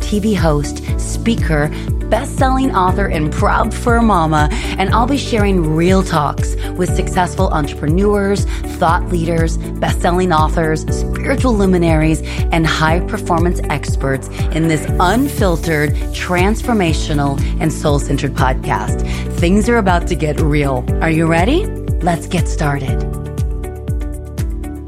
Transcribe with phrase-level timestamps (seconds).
[0.00, 1.70] TV host, speaker,
[2.08, 8.44] best-selling author, and proud fur mama, and I'll be sharing real talks with successful entrepreneurs,
[8.78, 12.20] thought leaders, best-selling authors, spiritual luminaries,
[12.52, 19.06] and high-performance experts in this unfiltered, transformational, and soul-centered podcast.
[19.38, 20.84] Things are about to get real.
[21.00, 21.66] Are you ready?
[22.02, 23.09] Let's get started.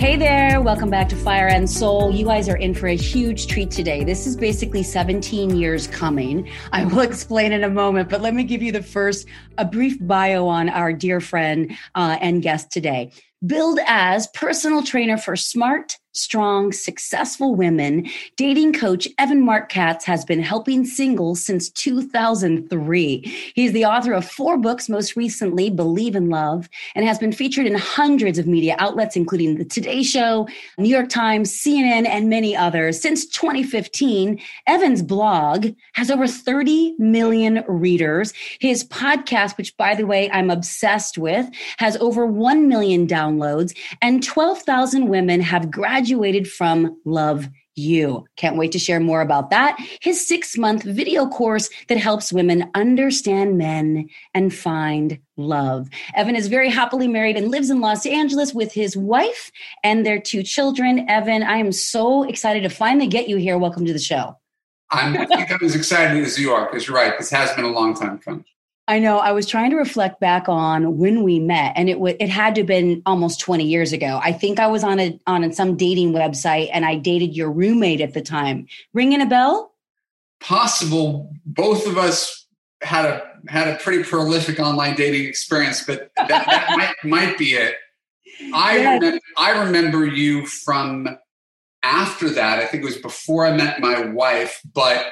[0.02, 2.10] Hey there, welcome back to Fire and Soul.
[2.10, 4.02] You guys are in for a huge treat today.
[4.02, 6.48] This is basically 17 years coming.
[6.72, 9.98] I will explain in a moment, but let me give you the first, a brief
[10.00, 13.12] bio on our dear friend uh, and guest today.
[13.46, 20.24] Billed as personal trainer for smart, strong, successful women, dating coach Evan Marc Katz has
[20.24, 23.52] been helping singles since 2003.
[23.54, 27.66] He's the author of four books, most recently, Believe in Love, and has been featured
[27.66, 30.46] in hundreds of media outlets, including The Today Show,
[30.76, 33.00] New York Times, CNN, and many others.
[33.00, 38.34] Since 2015, Evan's blog has over 30 million readers.
[38.60, 44.22] His podcast, which by the way, I'm obsessed with, has over 1 million downloads, and
[44.22, 48.24] 12,000 women have graduated graduated from Love U.
[48.36, 49.78] Can't wait to share more about that.
[50.00, 55.88] His six month video course that helps women understand men and find love.
[56.16, 59.52] Evan is very happily married and lives in Los Angeles with his wife
[59.84, 61.08] and their two children.
[61.08, 63.56] Evan, I am so excited to finally get you here.
[63.56, 64.36] Welcome to the show.
[64.90, 65.14] I'm,
[65.62, 67.16] as excited as you are because you're right.
[67.16, 68.44] This has been a long time coming.
[68.88, 69.18] I know.
[69.18, 72.54] I was trying to reflect back on when we met, and it w- it had
[72.56, 74.20] to have been almost twenty years ago.
[74.22, 78.00] I think I was on a on some dating website, and I dated your roommate
[78.00, 78.66] at the time.
[78.92, 79.72] Ringing a bell?
[80.40, 81.32] Possible.
[81.46, 82.46] Both of us
[82.82, 86.66] had a had a pretty prolific online dating experience, but that, that
[87.04, 87.76] might might be it.
[88.52, 89.00] I yes.
[89.00, 91.08] remember, I remember you from
[91.84, 92.58] after that.
[92.58, 95.06] I think it was before I met my wife, but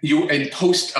[0.00, 0.96] you in post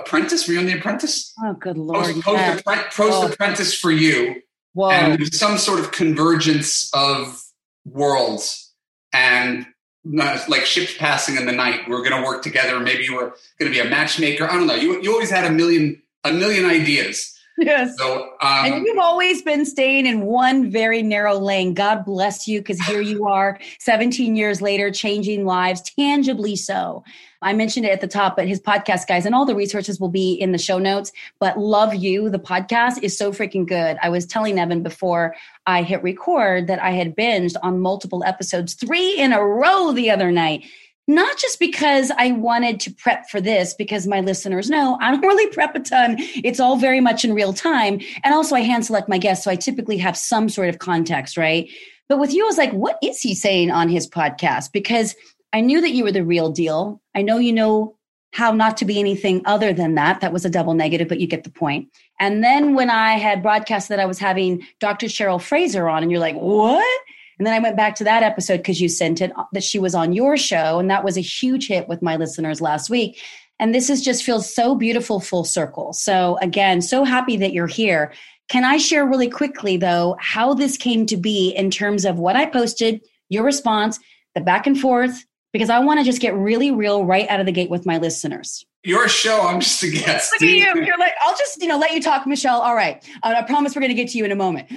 [0.00, 0.46] Apprentice?
[0.46, 1.32] Were you on The Apprentice?
[1.42, 2.14] Oh, good lord!
[2.20, 3.28] Post, post, post oh.
[3.28, 4.42] Apprentice for you,
[4.74, 4.90] Whoa.
[4.90, 7.42] and some sort of convergence of
[7.84, 8.72] worlds,
[9.12, 9.66] and
[10.04, 11.88] like ships passing in the night.
[11.88, 12.78] We are going to work together.
[12.80, 14.48] Maybe you were going to be a matchmaker.
[14.48, 14.74] I don't know.
[14.74, 17.35] You you always had a million a million ideas.
[17.58, 17.96] Yes.
[17.96, 21.72] So, um, and you've always been staying in one very narrow lane.
[21.72, 27.02] God bless you, because here you are, 17 years later, changing lives, tangibly so.
[27.42, 30.08] I mentioned it at the top, but his podcast, guys, and all the resources will
[30.08, 31.12] be in the show notes.
[31.38, 33.96] But Love U, the podcast, is so freaking good.
[34.02, 35.34] I was telling Evan before
[35.66, 40.10] I hit record that I had binged on multiple episodes, three in a row the
[40.10, 40.64] other night.
[41.08, 45.20] Not just because I wanted to prep for this, because my listeners know I don't
[45.20, 46.16] really prep a ton.
[46.18, 48.00] It's all very much in real time.
[48.24, 49.44] And also, I hand select my guests.
[49.44, 51.70] So I typically have some sort of context, right?
[52.08, 54.72] But with you, I was like, what is he saying on his podcast?
[54.72, 55.14] Because
[55.52, 57.00] I knew that you were the real deal.
[57.14, 57.96] I know you know
[58.32, 60.20] how not to be anything other than that.
[60.20, 61.88] That was a double negative, but you get the point.
[62.20, 65.06] And then when I had broadcast that I was having Dr.
[65.06, 67.00] Cheryl Fraser on, and you're like, what?
[67.38, 69.78] And then I went back to that episode because you sent it uh, that she
[69.78, 70.78] was on your show.
[70.78, 73.20] And that was a huge hit with my listeners last week.
[73.58, 75.92] And this is just feels so beautiful full circle.
[75.92, 78.12] So again, so happy that you're here.
[78.48, 82.36] Can I share really quickly though how this came to be in terms of what
[82.36, 83.98] I posted, your response,
[84.34, 85.24] the back and forth,
[85.56, 87.96] because I want to just get really real right out of the gate with my
[87.96, 88.66] listeners.
[88.84, 90.32] Your show, I'm just a guest.
[90.34, 90.84] Look at you.
[90.84, 92.60] You're like, I'll just, you know, let you talk, Michelle.
[92.60, 93.02] All right.
[93.22, 94.68] Uh, I promise we're going to get to you in a moment.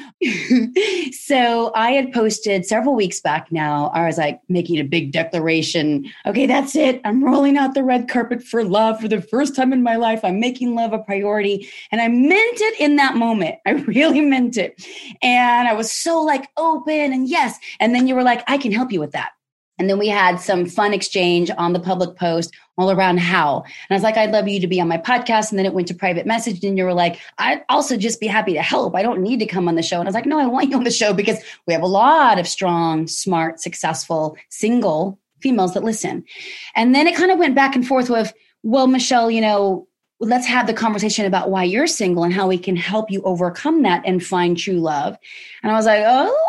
[1.14, 3.92] so I had posted several weeks back now.
[3.94, 6.10] I was like making a big declaration.
[6.26, 7.02] Okay, that's it.
[7.04, 10.22] I'm rolling out the red carpet for love for the first time in my life.
[10.24, 11.70] I'm making love a priority.
[11.92, 13.58] And I meant it in that moment.
[13.68, 14.82] I really meant it.
[15.22, 17.60] And I was so like open and yes.
[17.80, 19.34] And then you were like, I can help you with that.
[19.80, 23.64] And then we had some fun exchange on the public post all around how.
[23.64, 25.50] And I was like, I'd love you to be on my podcast.
[25.50, 26.64] And then it went to private message.
[26.64, 28.96] And you were like, I'd also just be happy to help.
[28.96, 29.98] I don't need to come on the show.
[30.00, 31.88] And I was like, no, I want you on the show because we have a
[31.88, 36.24] lot of strong, smart, successful, single females that listen.
[36.76, 38.34] And then it kind of went back and forth with,
[38.64, 39.88] well, Michelle, you know,
[40.20, 43.84] let's have the conversation about why you're single and how we can help you overcome
[43.84, 45.18] that and find true love.
[45.64, 46.49] And I was like, oh,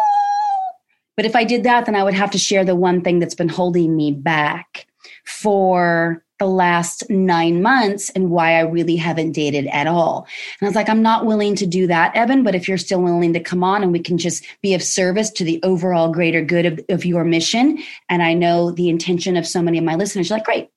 [1.17, 3.35] but if I did that, then I would have to share the one thing that's
[3.35, 4.87] been holding me back.
[5.25, 10.27] for the last nine months and why I really haven't dated at all.
[10.59, 13.03] And I was like, I'm not willing to do that, Evan, but if you're still
[13.03, 16.43] willing to come on and we can just be of service to the overall greater
[16.43, 17.79] good of, of your mission.
[18.09, 20.71] And I know the intention of so many of my listeners, you're like, great.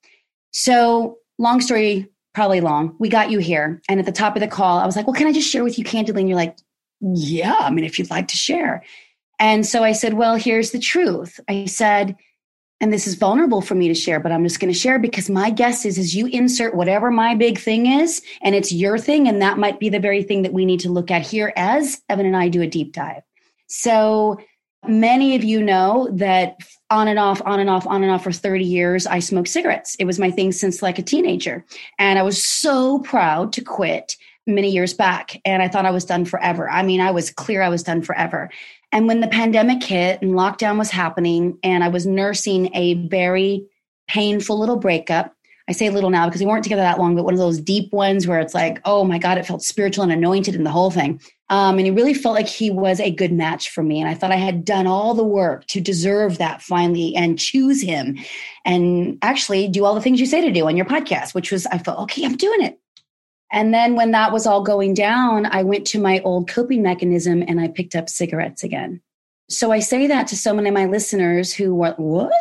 [0.52, 2.98] So long story, probably long.
[3.00, 3.82] We got you here.
[3.88, 5.64] And at the top of the call, I was like, well, can I just share
[5.64, 6.24] with you candidly?
[6.24, 6.58] And you're like,
[7.00, 8.84] yeah, I mean, if you'd like to share.
[9.40, 11.40] And so I said, well, here's the truth.
[11.48, 12.16] I said,
[12.84, 15.30] and this is vulnerable for me to share but i'm just going to share because
[15.30, 19.28] my guess is is you insert whatever my big thing is and it's your thing
[19.28, 22.02] and that might be the very thing that we need to look at here as
[22.10, 23.24] evan and i do a deep dive.
[23.68, 24.38] So
[24.86, 26.58] many of you know that
[26.90, 29.96] on and off on and off on and off for 30 years i smoked cigarettes.
[29.98, 31.66] It was my thing since like a teenager.
[31.98, 36.04] And i was so proud to quit many years back and i thought i was
[36.04, 36.70] done forever.
[36.70, 38.50] I mean i was clear i was done forever
[38.94, 43.66] and when the pandemic hit and lockdown was happening, and I was nursing a very
[44.08, 45.36] painful little breakup,
[45.68, 47.92] I say little now because we weren't together that long, but one of those deep
[47.92, 50.92] ones where it's like, oh my God, it felt spiritual and anointed in the whole
[50.92, 51.20] thing.
[51.50, 54.00] Um, and he really felt like he was a good match for me.
[54.00, 57.82] And I thought I had done all the work to deserve that finally and choose
[57.82, 58.20] him
[58.66, 61.66] and actually do all the things you say to do on your podcast, which was,
[61.68, 62.80] I felt, okay, I'm doing it.
[63.54, 67.44] And then when that was all going down, I went to my old coping mechanism
[67.48, 69.00] and I picked up cigarettes again.
[69.50, 72.34] So I say that to so many of my listeners who were, what?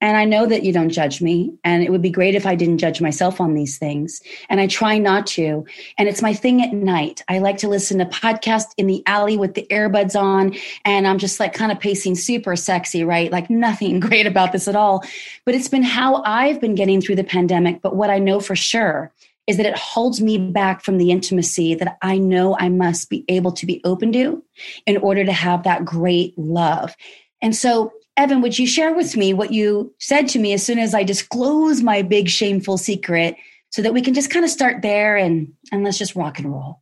[0.00, 1.54] And I know that you don't judge me.
[1.62, 4.20] And it would be great if I didn't judge myself on these things.
[4.48, 5.64] And I try not to.
[5.98, 7.22] And it's my thing at night.
[7.28, 10.54] I like to listen to podcasts in the alley with the earbuds on.
[10.84, 13.30] And I'm just like kind of pacing super sexy, right?
[13.30, 15.04] Like nothing great about this at all.
[15.44, 17.80] But it's been how I've been getting through the pandemic.
[17.80, 19.12] But what I know for sure
[19.46, 23.24] is that it holds me back from the intimacy that I know I must be
[23.28, 24.42] able to be open to
[24.86, 26.94] in order to have that great love.
[27.40, 30.78] And so, Evan, would you share with me what you said to me as soon
[30.78, 33.36] as I disclose my big shameful secret
[33.70, 36.52] so that we can just kind of start there and, and let's just rock and
[36.52, 36.80] roll?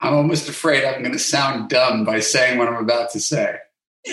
[0.00, 3.56] I'm almost afraid I'm going to sound dumb by saying what I'm about to say.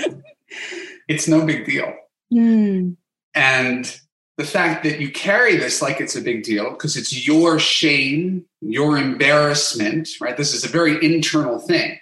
[1.08, 1.94] it's no big deal.
[2.34, 2.98] Mm.
[3.34, 4.01] And
[4.38, 8.46] the fact that you carry this like it's a big deal because it's your shame,
[8.62, 10.38] your embarrassment, right?
[10.38, 12.00] This is a very internal thing.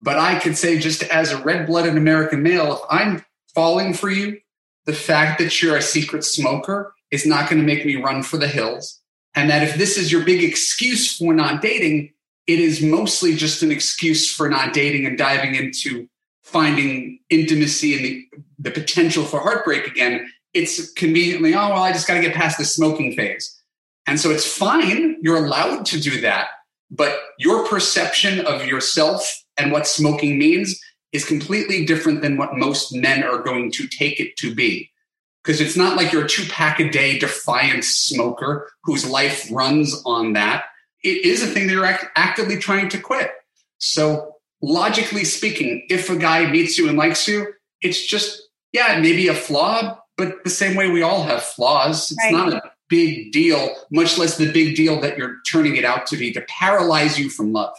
[0.00, 3.24] But I could say, just as a red blooded American male, if I'm
[3.54, 4.38] falling for you,
[4.86, 8.36] the fact that you're a secret smoker is not going to make me run for
[8.36, 9.00] the hills.
[9.34, 12.12] And that if this is your big excuse for not dating,
[12.46, 16.08] it is mostly just an excuse for not dating and diving into
[16.42, 18.28] finding intimacy and the,
[18.58, 22.58] the potential for heartbreak again it's conveniently, oh, well, I just got to get past
[22.58, 23.58] the smoking phase.
[24.06, 25.16] And so it's fine.
[25.22, 26.48] You're allowed to do that.
[26.90, 30.78] But your perception of yourself and what smoking means
[31.12, 34.90] is completely different than what most men are going to take it to be.
[35.42, 40.00] Because it's not like you're a two pack a day defiant smoker whose life runs
[40.04, 40.64] on that.
[41.02, 43.32] It is a thing that you're act- actively trying to quit.
[43.78, 48.40] So, logically speaking, if a guy meets you and likes you, it's just,
[48.72, 52.10] yeah, maybe a flaw, but the same way we all have flaws.
[52.10, 52.32] It's right.
[52.32, 56.16] not a big deal, much less the big deal that you're turning it out to
[56.16, 57.74] be to paralyze you from love.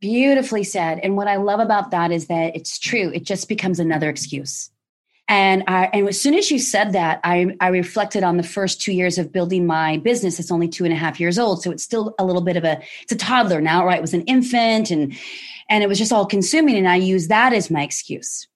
[0.00, 0.98] Beautifully said.
[1.02, 3.12] And what I love about that is that it's true.
[3.14, 4.70] It just becomes another excuse.
[5.28, 8.80] And I, and as soon as you said that, I, I reflected on the first
[8.80, 10.40] two years of building my business.
[10.40, 12.64] It's only two and a half years old, so it's still a little bit of
[12.64, 13.98] a it's a toddler now, right?
[13.98, 15.16] It was an infant, and
[15.68, 18.48] and it was just all consuming, and I use that as my excuse.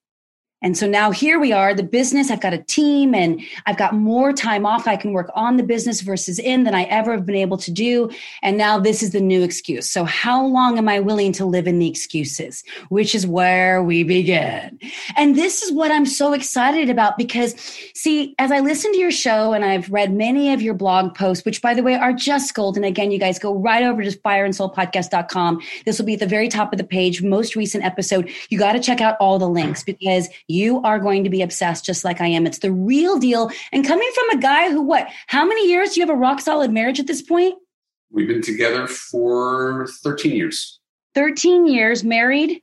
[0.64, 3.94] And so now here we are, the business, I've got a team and I've got
[3.94, 4.88] more time off.
[4.88, 7.70] I can work on the business versus in than I ever have been able to
[7.70, 8.10] do.
[8.42, 9.90] And now this is the new excuse.
[9.90, 12.64] So how long am I willing to live in the excuses?
[12.88, 14.78] Which is where we begin.
[15.18, 17.54] And this is what I'm so excited about because
[17.94, 21.44] see, as I listen to your show and I've read many of your blog posts,
[21.44, 22.76] which by the way are just gold.
[22.76, 25.60] And again, you guys go right over to fireandsoulpodcast.com.
[25.84, 28.30] This will be at the very top of the page, most recent episode.
[28.48, 31.84] You got to check out all the links because you are going to be obsessed
[31.84, 32.46] just like I am.
[32.46, 33.50] It's the real deal.
[33.72, 36.40] And coming from a guy who, what, how many years do you have a rock
[36.40, 37.56] solid marriage at this point?
[38.10, 40.78] We've been together for 13 years.
[41.14, 42.62] 13 years, married?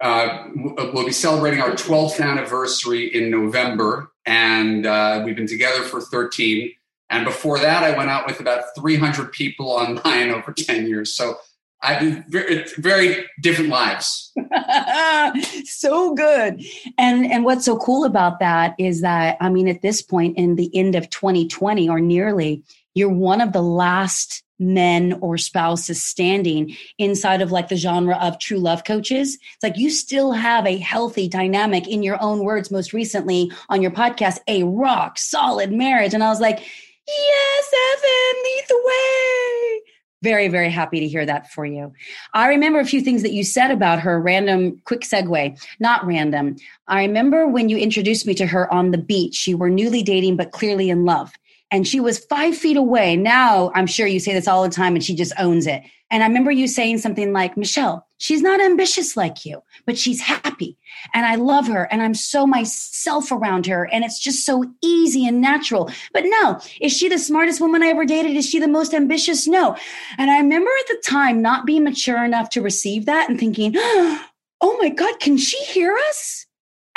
[0.00, 6.00] Uh, we'll be celebrating our 12th anniversary in November, and uh, we've been together for
[6.00, 6.72] 13.
[7.10, 11.14] And before that, I went out with about 300 people online over 10 years.
[11.14, 11.38] So
[11.80, 14.32] I very, very different lives.
[15.64, 16.62] so good.
[16.96, 20.56] And and what's so cool about that is that I mean at this point in
[20.56, 26.76] the end of 2020 or nearly you're one of the last men or spouses standing
[26.98, 29.38] inside of like the genre of true love coaches.
[29.54, 33.82] It's like you still have a healthy dynamic in your own words, most recently on
[33.82, 36.12] your podcast, a rock solid marriage.
[36.12, 39.80] And I was like, yes, Evan, lead the way.
[40.22, 41.92] Very, very happy to hear that for you.
[42.34, 44.20] I remember a few things that you said about her.
[44.20, 46.56] Random, quick segue, not random.
[46.88, 49.46] I remember when you introduced me to her on the beach.
[49.46, 51.32] You were newly dating, but clearly in love
[51.70, 53.16] and she was five feet away.
[53.16, 55.82] Now I'm sure you say this all the time and she just owns it.
[56.10, 60.20] And I remember you saying something like, Michelle, she's not ambitious like you, but she's
[60.20, 60.78] happy.
[61.12, 61.86] And I love her.
[61.92, 63.86] And I'm so myself around her.
[63.92, 65.90] And it's just so easy and natural.
[66.14, 68.36] But no, is she the smartest woman I ever dated?
[68.36, 69.46] Is she the most ambitious?
[69.46, 69.76] No.
[70.16, 73.74] And I remember at the time not being mature enough to receive that and thinking,
[73.76, 76.37] oh my God, can she hear us?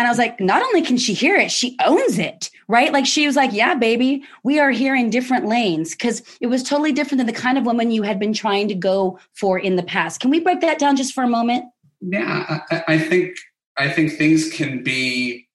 [0.01, 2.91] And I was like, not only can she hear it, she owns it, right?
[2.91, 6.63] Like she was like, yeah, baby, we are here in different lanes because it was
[6.63, 9.75] totally different than the kind of woman you had been trying to go for in
[9.75, 10.19] the past.
[10.19, 11.65] Can we break that down just for a moment?
[11.99, 13.35] Yeah, I, I think
[13.77, 15.47] I think things can be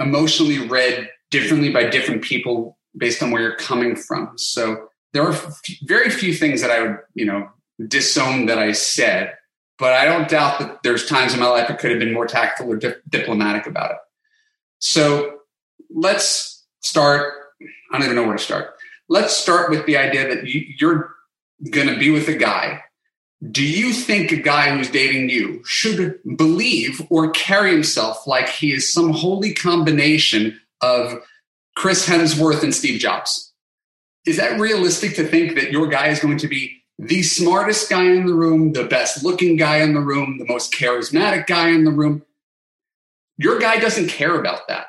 [0.00, 4.32] emotionally read differently by different people based on where you're coming from.
[4.38, 5.38] So there are
[5.82, 7.50] very few things that I would, you know,
[7.86, 9.34] disown that I said
[9.78, 12.26] but I don't doubt that there's times in my life I could have been more
[12.26, 13.96] tactful or di- diplomatic about it.
[14.78, 15.38] So
[15.90, 17.34] let's start.
[17.90, 18.74] I don't even know where to start.
[19.08, 21.10] Let's start with the idea that you, you're
[21.70, 22.82] going to be with a guy.
[23.50, 28.72] Do you think a guy who's dating you should believe or carry himself like he
[28.72, 31.20] is some holy combination of
[31.76, 33.52] Chris Hemsworth and Steve Jobs?
[34.26, 38.04] Is that realistic to think that your guy is going to be the smartest guy
[38.04, 41.84] in the room, the best looking guy in the room, the most charismatic guy in
[41.84, 42.22] the room.
[43.36, 44.86] Your guy doesn't care about that.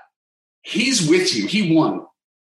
[0.62, 1.48] He's with you.
[1.48, 2.06] He won.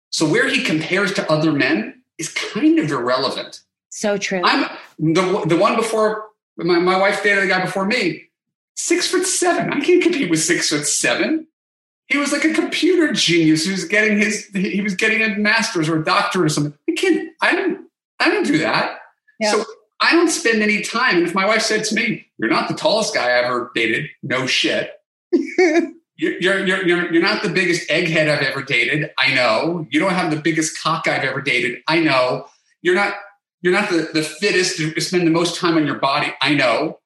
[0.09, 3.61] So where he compares to other men is kind of irrelevant.
[3.89, 4.41] So true.
[4.43, 6.25] I'm the, the one before
[6.57, 8.23] my, my wife dated the guy before me,
[8.75, 9.71] six foot seven.
[9.71, 11.47] I can't compete with six foot seven.
[12.07, 16.01] He was like a computer genius was getting his he was getting a master's or
[16.01, 16.73] a doctorate or something.
[16.89, 17.87] I can't I don't
[18.19, 18.99] I don't do that.
[19.39, 19.51] Yeah.
[19.51, 19.65] So
[20.01, 21.17] I don't spend any time.
[21.17, 24.09] And if my wife said to me, "You're not the tallest guy I ever dated,"
[24.23, 24.91] no shit.
[26.17, 29.11] you're, you're, you're, you're not the biggest egghead I've ever dated.
[29.19, 29.85] I know.
[29.89, 31.81] You don't have the biggest cock I've ever dated.
[31.87, 32.47] I know.
[32.81, 33.15] You're not
[33.61, 36.33] you're not the, the fittest to spend the most time on your body.
[36.41, 36.99] I know.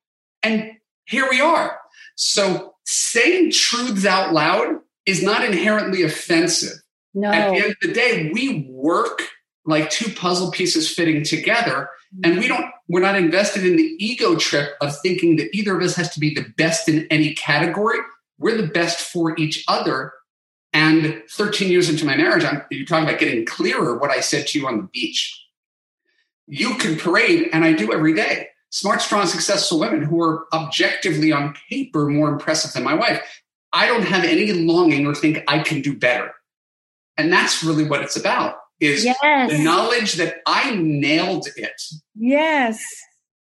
[0.44, 0.74] And
[1.06, 1.80] here we are.
[2.16, 6.78] So saying truths out loud is not inherently offensive.
[7.14, 7.30] No.
[7.30, 9.22] At the end of the day, we work
[9.66, 11.90] like two puzzle pieces fitting together.
[12.16, 12.20] Mm-hmm.
[12.24, 15.82] And we don't we're not invested in the ego trip of thinking that either of
[15.82, 18.00] us has to be the best in any category.
[18.38, 20.14] We're the best for each other.
[20.74, 24.48] And 13 years into my marriage I'm, you're talking about getting clearer what i said
[24.48, 25.38] to you on the beach.
[26.48, 28.48] You can parade and i do every day.
[28.70, 33.22] Smart strong successful women who are objectively on paper more impressive than my wife.
[33.74, 36.32] I don't have any longing or think i can do better.
[37.18, 39.52] And that's really what it's about is yes.
[39.52, 41.82] the knowledge that I nailed it.
[42.16, 42.84] Yes.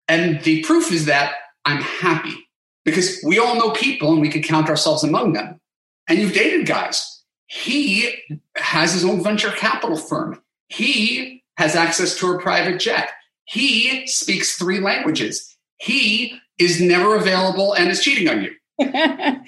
[0.07, 1.33] And the proof is that
[1.65, 2.47] I'm happy
[2.85, 5.59] because we all know people and we can count ourselves among them.
[6.07, 7.23] And you've dated guys.
[7.47, 8.13] He
[8.55, 10.41] has his own venture capital firm.
[10.69, 13.11] He has access to a private jet.
[13.43, 15.55] He speaks three languages.
[15.77, 18.51] He is never available and is cheating on you.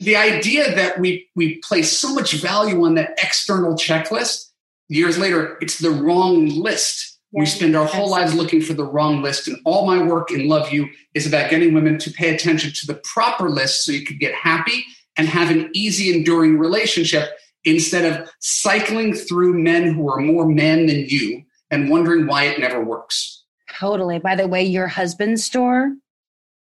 [0.00, 4.50] the idea that we, we place so much value on that external checklist
[4.88, 7.18] years later, it's the wrong list.
[7.32, 9.48] Yeah, we spend our whole lives looking for the wrong list.
[9.48, 12.86] And all my work in Love U is about getting women to pay attention to
[12.86, 14.84] the proper list so you can get happy
[15.16, 17.30] and have an easy, enduring relationship
[17.64, 22.60] instead of cycling through men who are more men than you and wondering why it
[22.60, 23.44] never works.
[23.78, 24.18] Totally.
[24.18, 25.92] By the way, your husband's store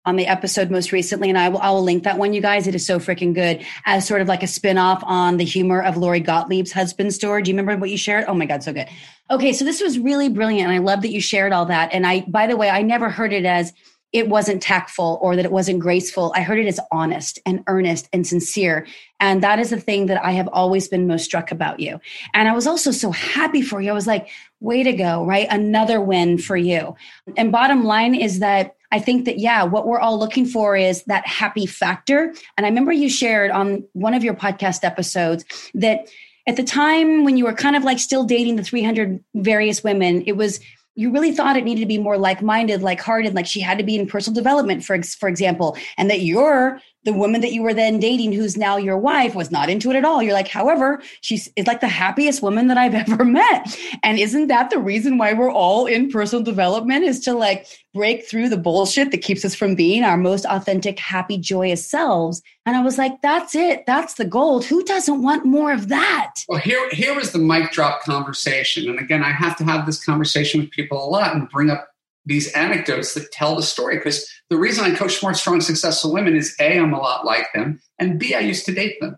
[0.08, 2.66] on the episode most recently, and I will, I will link that one, you guys.
[2.66, 5.98] It is so freaking good as sort of like a spinoff on the humor of
[5.98, 7.44] Lori Gottlieb's husband story.
[7.44, 8.24] Do you remember what you shared?
[8.26, 8.88] Oh my God, so good.
[9.30, 10.70] Okay, so this was really brilliant.
[10.70, 11.92] And I love that you shared all that.
[11.92, 13.74] And I, by the way, I never heard it as
[14.14, 16.32] it wasn't tactful or that it wasn't graceful.
[16.34, 18.88] I heard it as honest and earnest and sincere.
[19.20, 22.00] And that is the thing that I have always been most struck about you.
[22.34, 23.92] And I was also so happy for you.
[23.92, 24.30] I was like,
[24.62, 25.48] way to go, right?
[25.52, 26.96] Another win for you.
[27.36, 31.04] And bottom line is that I think that, yeah, what we're all looking for is
[31.04, 32.34] that happy factor.
[32.56, 36.08] And I remember you shared on one of your podcast episodes that
[36.48, 40.24] at the time when you were kind of like still dating the 300 various women,
[40.26, 40.62] it was
[40.96, 43.96] you really thought it needed to be more like-minded, like-hearted, like she had to be
[43.96, 48.00] in personal development, for for example, and that your the woman that you were then
[48.00, 50.22] dating, who's now your wife, was not into it at all.
[50.22, 53.78] You're like, however, she's is like the happiest woman that I've ever met.
[54.04, 58.28] And isn't that the reason why we're all in personal development is to like break
[58.28, 62.42] through the bullshit that keeps us from being our most authentic, happy, joyous selves?
[62.66, 63.86] And I was like, that's it.
[63.86, 64.66] That's the gold.
[64.66, 66.34] Who doesn't want more of that?
[66.50, 68.90] Well, here, here was the mic drop conversation.
[68.90, 71.88] And again, I have to have this conversation with people a lot and bring up
[72.28, 73.98] these anecdotes that tell the story.
[73.98, 77.48] Because the reason I coach smart, strong, successful women is A, I'm a lot like
[77.54, 79.18] them, and B, I used to date them.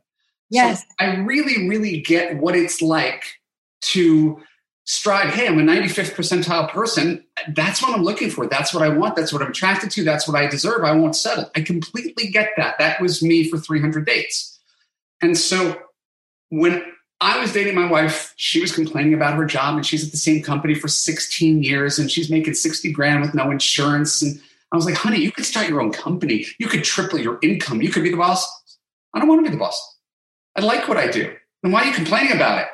[0.50, 0.82] Yes.
[0.82, 3.24] So I really, really get what it's like
[3.82, 4.42] to
[4.86, 5.34] strive.
[5.34, 7.24] Hey, I'm a 95th percentile person.
[7.50, 8.48] That's what I'm looking for.
[8.48, 9.16] That's what I want.
[9.16, 10.04] That's what I'm attracted to.
[10.04, 10.84] That's what I deserve.
[10.84, 11.52] I won't settle.
[11.56, 12.80] I completely get that.
[12.80, 14.60] That was me for 300 dates.
[15.22, 15.80] And so
[16.50, 16.84] when
[17.22, 18.34] I was dating my wife.
[18.38, 22.00] She was complaining about her job, and she's at the same company for 16 years,
[22.00, 24.22] and she's making 60 grand with no insurance.
[24.22, 24.40] And
[24.72, 26.46] I was like, honey, you could start your own company.
[26.60, 27.82] You could triple your income.
[27.82, 28.48] You could be the boss.
[29.14, 29.98] I don't want to be the boss.
[30.56, 31.34] I like what I do.
[31.62, 32.68] Then why are you complaining about it?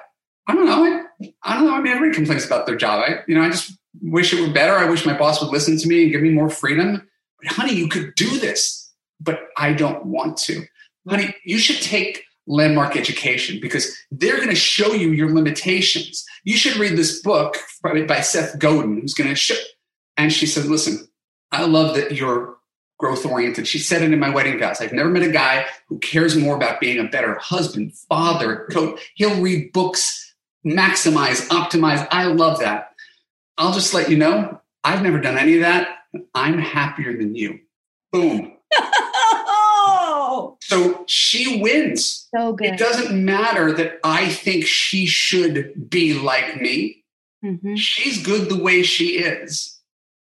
[0.47, 0.83] I don't know.
[0.83, 1.75] I, I don't know.
[1.75, 3.03] I mean, everybody complains about their job.
[3.07, 4.73] I, you know, I just wish it were better.
[4.73, 7.07] I wish my boss would listen to me and give me more freedom.
[7.41, 10.63] But honey, you could do this, but I don't want to.
[11.07, 16.25] Honey, you should take landmark education because they're going to show you your limitations.
[16.43, 19.55] You should read this book by Seth Godin, who's going to show.
[20.17, 21.07] And she said, Listen,
[21.51, 22.55] I love that you're
[22.97, 23.67] growth oriented.
[23.67, 24.79] She said it in my wedding vows.
[24.79, 29.11] I've never met a guy who cares more about being a better husband, father, coach.
[29.15, 30.33] He'll read books,
[30.65, 32.07] maximize, optimize.
[32.11, 32.91] I love that.
[33.57, 35.97] I'll just let you know, I've never done any of that.
[36.33, 37.59] I'm happier than you.
[38.11, 38.53] Boom.
[40.61, 42.27] So she wins.
[42.35, 42.67] So good.
[42.67, 47.03] It doesn't matter that I think she should be like me.
[47.43, 47.75] Mm-hmm.
[47.75, 49.79] She's good the way she is.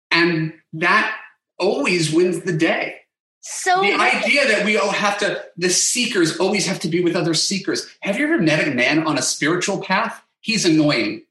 [0.10, 1.16] And that
[1.60, 2.98] always wins the day.
[3.42, 7.16] So the idea that we all have to, the seekers always have to be with
[7.16, 7.88] other seekers.
[8.02, 10.24] Have you ever met a man on a spiritual path?
[10.42, 11.24] He's annoying.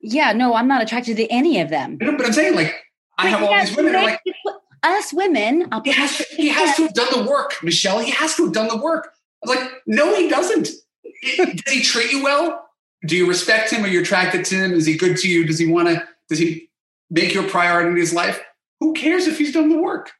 [0.00, 1.96] Yeah, no, I'm not attracted to any of them.
[1.98, 2.74] but I'm saying, like,
[3.18, 3.94] I have all these women.
[3.94, 4.20] Like,
[4.92, 5.70] us women.
[5.84, 7.98] he has, to, he has to have done the work, Michelle.
[7.98, 9.12] He has to have done the work.
[9.44, 10.68] I was like, no, he doesn't.
[11.36, 12.68] Does he treat you well?
[13.06, 13.84] Do you respect him?
[13.84, 14.72] Are you attracted to him?
[14.72, 15.46] Is he good to you?
[15.46, 16.02] Does he want to?
[16.28, 16.70] Does he
[17.10, 18.42] make you a priority in his life?
[18.80, 20.12] Who cares if he's done the work?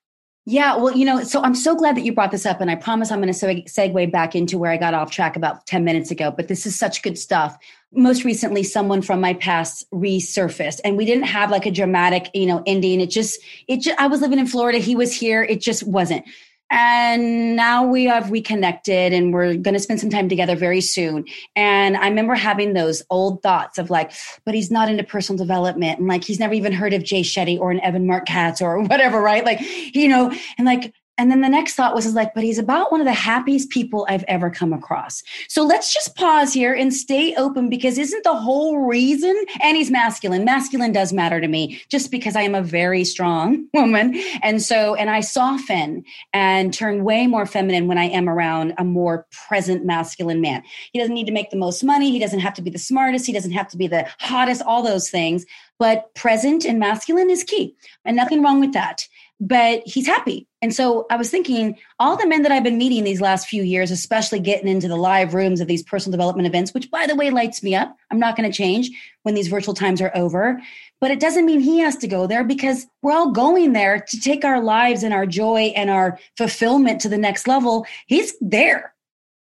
[0.47, 2.75] Yeah, well, you know, so I'm so glad that you brought this up, and I
[2.75, 6.11] promise I'm going to segue back into where I got off track about 10 minutes
[6.11, 6.31] ago.
[6.31, 7.57] But this is such good stuff.
[7.95, 12.47] Most recently, someone from my past resurfaced, and we didn't have like a dramatic, you
[12.47, 13.01] know, ending.
[13.01, 14.79] It just, it just, I was living in Florida.
[14.79, 15.43] He was here.
[15.43, 16.25] It just wasn't.
[16.71, 21.27] And now we have reconnected and we're going to spend some time together very soon.
[21.55, 24.13] And I remember having those old thoughts of like,
[24.45, 26.01] but he's not into personal development.
[26.01, 28.81] And like, he's never even heard of Jay Shetty or an Evan Marc Katz or
[28.81, 29.45] whatever, right?
[29.45, 29.61] Like,
[29.95, 33.01] you know, and like, and then the next thought was like, but he's about one
[33.01, 35.23] of the happiest people I've ever come across.
[35.49, 39.93] So let's just pause here and stay open because isn't the whole reason, and he's
[39.93, 40.45] masculine.
[40.45, 44.21] Masculine does matter to me just because I am a very strong woman.
[44.43, 48.85] And so, and I soften and turn way more feminine when I am around a
[48.85, 50.65] more present masculine man.
[50.93, 52.11] He doesn't need to make the most money.
[52.11, 53.27] He doesn't have to be the smartest.
[53.27, 55.47] He doesn't have to be the hottest, all those things.
[55.79, 57.77] But present and masculine is key.
[58.05, 59.07] And nothing wrong with that
[59.41, 60.47] but he's happy.
[60.63, 63.63] And so I was thinking, all the men that I've been meeting these last few
[63.63, 67.17] years, especially getting into the live rooms of these personal development events, which by the
[67.17, 67.97] way lights me up.
[68.11, 68.91] I'm not going to change
[69.23, 70.61] when these virtual times are over.
[71.01, 74.21] But it doesn't mean he has to go there because we're all going there to
[74.21, 77.87] take our lives and our joy and our fulfillment to the next level.
[78.07, 78.95] He's there,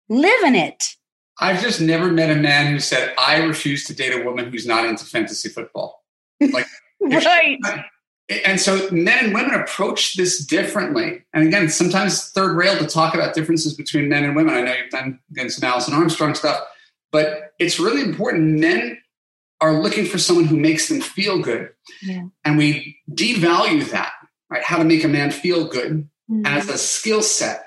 [0.10, 0.96] living it.
[1.40, 4.68] I've just never met a man who said, I refuse to date a woman who's
[4.68, 6.04] not into fantasy football.
[6.40, 6.66] Like,
[7.02, 7.60] right
[8.30, 11.24] and so men and women approach this differently.
[11.34, 14.54] And again, sometimes third rail to talk about differences between men and women.
[14.54, 16.62] I know you've done again some Alison Armstrong stuff,
[17.12, 18.60] but it's really important.
[18.60, 18.98] Men
[19.62, 21.72] are looking for someone who makes them feel good.
[22.02, 22.26] Yeah.
[22.44, 24.12] And we devalue that,
[24.50, 24.64] right?
[24.64, 26.46] How to make a man feel good mm-hmm.
[26.46, 27.64] as a skill set.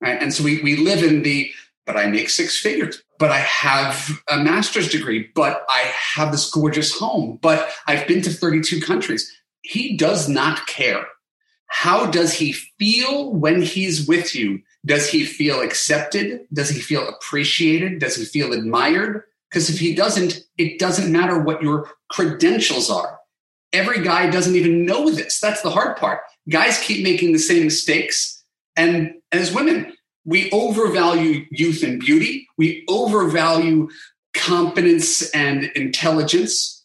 [0.00, 0.20] Right.
[0.20, 1.50] And so we, we live in the,
[1.86, 6.50] but I make six figures, but I have a master's degree, but I have this
[6.50, 9.32] gorgeous home, but I've been to 32 countries
[9.66, 11.04] he does not care.
[11.68, 14.62] How does he feel when he's with you?
[14.84, 16.46] Does he feel accepted?
[16.52, 17.98] Does he feel appreciated?
[17.98, 19.24] Does he feel admired?
[19.50, 23.18] Because if he doesn't, it doesn't matter what your credentials are.
[23.72, 25.40] Every guy doesn't even know this.
[25.40, 26.20] That's the hard part.
[26.48, 28.44] Guys keep making the same mistakes.
[28.76, 29.92] And as women,
[30.24, 32.46] we overvalue youth and beauty.
[32.56, 33.88] We overvalue
[34.34, 36.75] competence and intelligence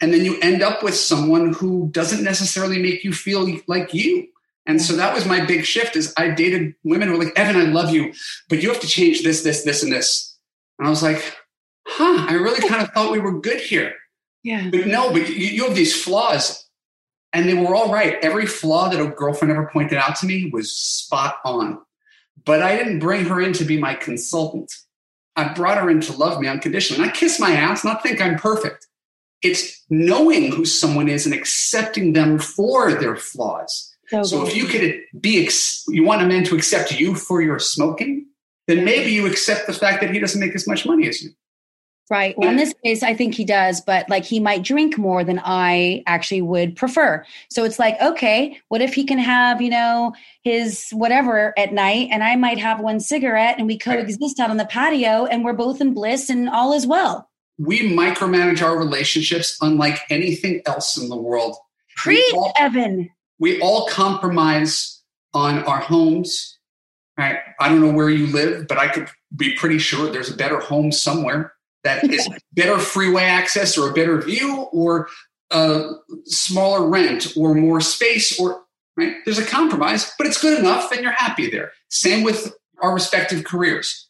[0.00, 4.28] and then you end up with someone who doesn't necessarily make you feel like you
[4.68, 7.56] And so that was my big shift is I dated women who were like, Evan,
[7.56, 8.12] I love you,
[8.50, 10.36] but you have to change this, this, this, and this.
[10.78, 11.36] And I was like,
[11.86, 13.94] huh, I really kind of thought we were good here.
[14.44, 14.68] Yeah.
[14.70, 16.68] But no, but you, you have these flaws.
[17.32, 18.18] And they were all right.
[18.22, 21.78] Every flaw that a girlfriend ever pointed out to me was spot on.
[22.44, 24.72] But I didn't bring her in to be my consultant.
[25.34, 27.02] I brought her in to love me unconditionally.
[27.02, 28.86] And I kiss my ass, not think I'm perfect.
[29.42, 33.94] It's knowing who someone is and accepting them for their flaws.
[34.08, 37.42] So, so if you could be, ex- you want a man to accept you for
[37.42, 38.26] your smoking,
[38.66, 41.30] then maybe you accept the fact that he doesn't make as much money as you.
[42.10, 42.38] Right.
[42.38, 45.40] Well, in this case, I think he does, but like he might drink more than
[45.44, 47.24] I actually would prefer.
[47.50, 52.08] So it's like, okay, what if he can have, you know, his whatever at night
[52.10, 55.52] and I might have one cigarette and we coexist out on the patio and we're
[55.52, 57.27] both in bliss and all is well.
[57.58, 61.56] We micromanage our relationships unlike anything else in the world.
[61.96, 63.10] Preach, Evan.
[63.38, 65.02] We all compromise
[65.34, 66.58] on our homes.
[67.16, 67.38] Right.
[67.58, 70.60] I don't know where you live, but I could be pretty sure there's a better
[70.60, 71.52] home somewhere
[71.84, 75.08] that is better freeway access or a better view or
[75.50, 75.90] a
[76.24, 78.62] smaller rent or more space or
[78.96, 82.92] right there's a compromise but it's good enough and you're happy there same with our
[82.92, 84.08] respective careers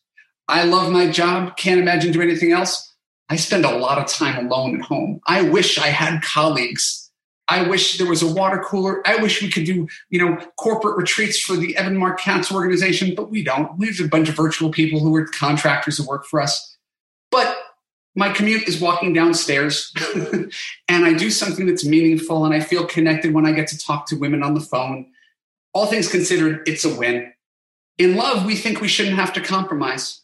[0.49, 2.88] i love my job can't imagine doing anything else
[3.29, 7.09] i spend a lot of time alone at home i wish i had colleagues
[7.51, 9.01] I wish there was a water cooler.
[9.09, 13.15] I wish we could do, you know, corporate retreats for the Evan Marc Katz organization,
[13.15, 13.77] but we don't.
[13.79, 16.77] We have a bunch of virtual people who are contractors who work for us.
[17.31, 17.57] But
[18.15, 19.93] my commute is walking downstairs
[20.89, 24.07] and I do something that's meaningful and I feel connected when I get to talk
[24.09, 25.07] to women on the phone.
[25.73, 27.33] All things considered, it's a win.
[27.97, 30.23] In love, we think we shouldn't have to compromise.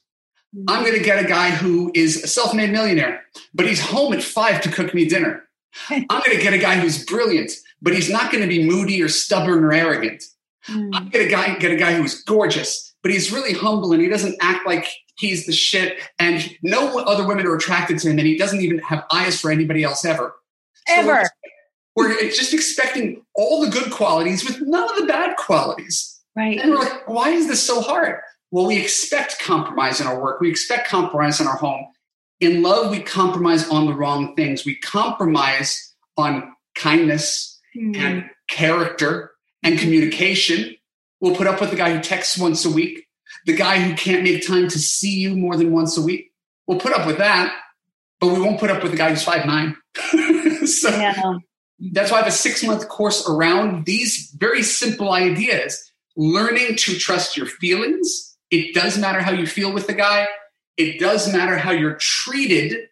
[0.69, 4.13] I'm going to get a guy who is a self made millionaire, but he's home
[4.13, 5.45] at five to cook me dinner.
[5.91, 9.03] I'm going to get a guy who's brilliant, but he's not going to be moody
[9.03, 10.23] or stubborn or arrogant.
[10.69, 10.91] Mm.
[10.95, 14.37] I'm going to get a guy who's gorgeous, but he's really humble and he doesn't
[14.41, 14.87] act like
[15.17, 18.79] he's the shit, and no other women are attracted to him, and he doesn't even
[18.79, 20.35] have eyes for anybody else ever.
[20.87, 21.29] So ever.
[21.97, 26.21] We're, we're just expecting all the good qualities with none of the bad qualities.
[26.37, 26.59] Right.
[26.59, 28.21] And we're like, why is this so hard?
[28.55, 30.41] Well, we expect compromise in our work.
[30.41, 31.87] We expect compromise in our home.
[32.39, 34.65] In love, we compromise on the wrong things.
[34.65, 37.97] We compromise on kindness mm.
[37.97, 39.33] and character
[39.65, 40.77] and communication.
[41.21, 43.05] We'll put up with the guy who texts once a week
[43.47, 46.33] the guy who can't make time to see you more than once a week.
[46.67, 47.53] We'll put up with that,
[48.21, 49.77] but we won't put up with the guy who's five nine.
[50.67, 51.39] so yeah.
[51.93, 55.91] that's why I have a six month course around these very simple ideas.
[56.17, 58.34] Learning to trust your feelings.
[58.55, 60.29] It does matter how you feel with the guy.
[60.77, 62.89] It does matter how you're treated.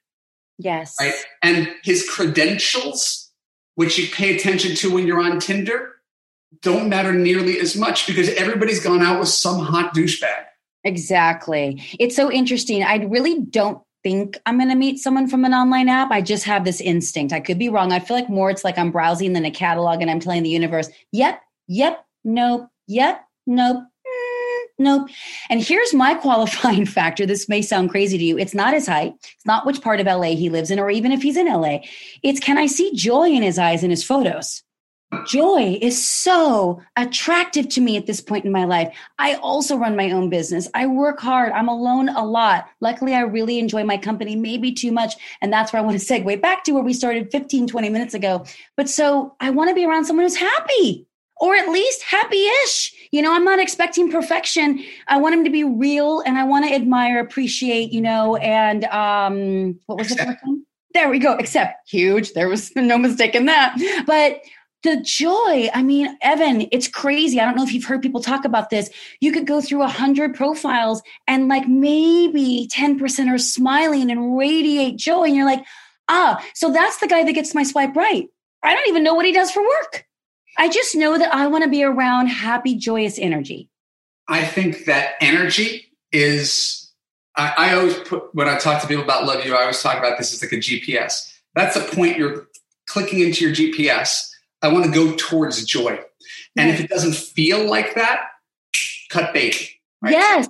[0.59, 0.97] Yes.
[0.99, 1.15] Right.
[1.41, 3.31] And his credentials,
[3.77, 5.95] which you pay attention to when you're on Tinder,
[6.63, 10.47] don't matter nearly as much because everybody's gone out with some hot douchebag.
[10.83, 11.81] Exactly.
[12.01, 12.83] It's so interesting.
[12.83, 16.11] I really don't think I'm going to meet someone from an online app.
[16.11, 17.33] I just have this instinct.
[17.33, 17.93] I could be wrong.
[17.93, 20.51] I feel like more it's like I'm browsing than a catalog and I'm telling the
[20.51, 23.85] universe, yep, yep, nope, yep, nope,
[24.79, 25.09] nope.
[25.51, 27.27] And here's my qualifying factor.
[27.27, 28.39] This may sound crazy to you.
[28.39, 29.15] It's not his height.
[29.23, 31.79] It's not which part of LA he lives in, or even if he's in LA.
[32.23, 34.63] It's can I see joy in his eyes in his photos?
[35.27, 38.95] joy is so attractive to me at this point in my life.
[39.19, 40.69] I also run my own business.
[40.75, 41.53] I work hard.
[41.53, 42.69] I'm alone a lot.
[42.81, 45.15] Luckily, I really enjoy my company, maybe too much.
[45.41, 48.15] And that's where I want to segue back to where we started 15, 20 minutes
[48.15, 48.45] ago.
[48.77, 51.07] But so I want to be around someone who's happy
[51.43, 52.95] or at least happy ish.
[53.11, 54.83] You know, I'm not expecting perfection.
[55.09, 58.85] I want him to be real and I want to admire, appreciate, you know, and
[58.85, 60.65] um, what was the one?
[60.95, 61.33] There we go.
[61.33, 62.33] Except huge.
[62.35, 63.77] There was no mistake in that.
[64.07, 64.43] But
[64.85, 68.45] the joy i mean evan it's crazy i don't know if you've heard people talk
[68.45, 74.11] about this you could go through a 100 profiles and like maybe 10% are smiling
[74.11, 75.65] and radiate joy and you're like
[76.09, 78.27] ah so that's the guy that gets my swipe right
[78.65, 80.05] i don't even know what he does for work
[80.63, 83.69] i just know that i want to be around happy joyous energy
[84.29, 86.79] i think that energy is
[87.37, 89.99] I, I always put when i talk to people about Love U i always talk
[89.99, 92.49] about this as like a gps that's the point you're
[92.87, 94.29] clicking into your gps
[94.63, 95.99] I want to go towards joy.
[96.57, 98.23] And if it doesn't feel like that,
[99.11, 99.71] cut bait.
[100.01, 100.13] Right?
[100.13, 100.49] Yes.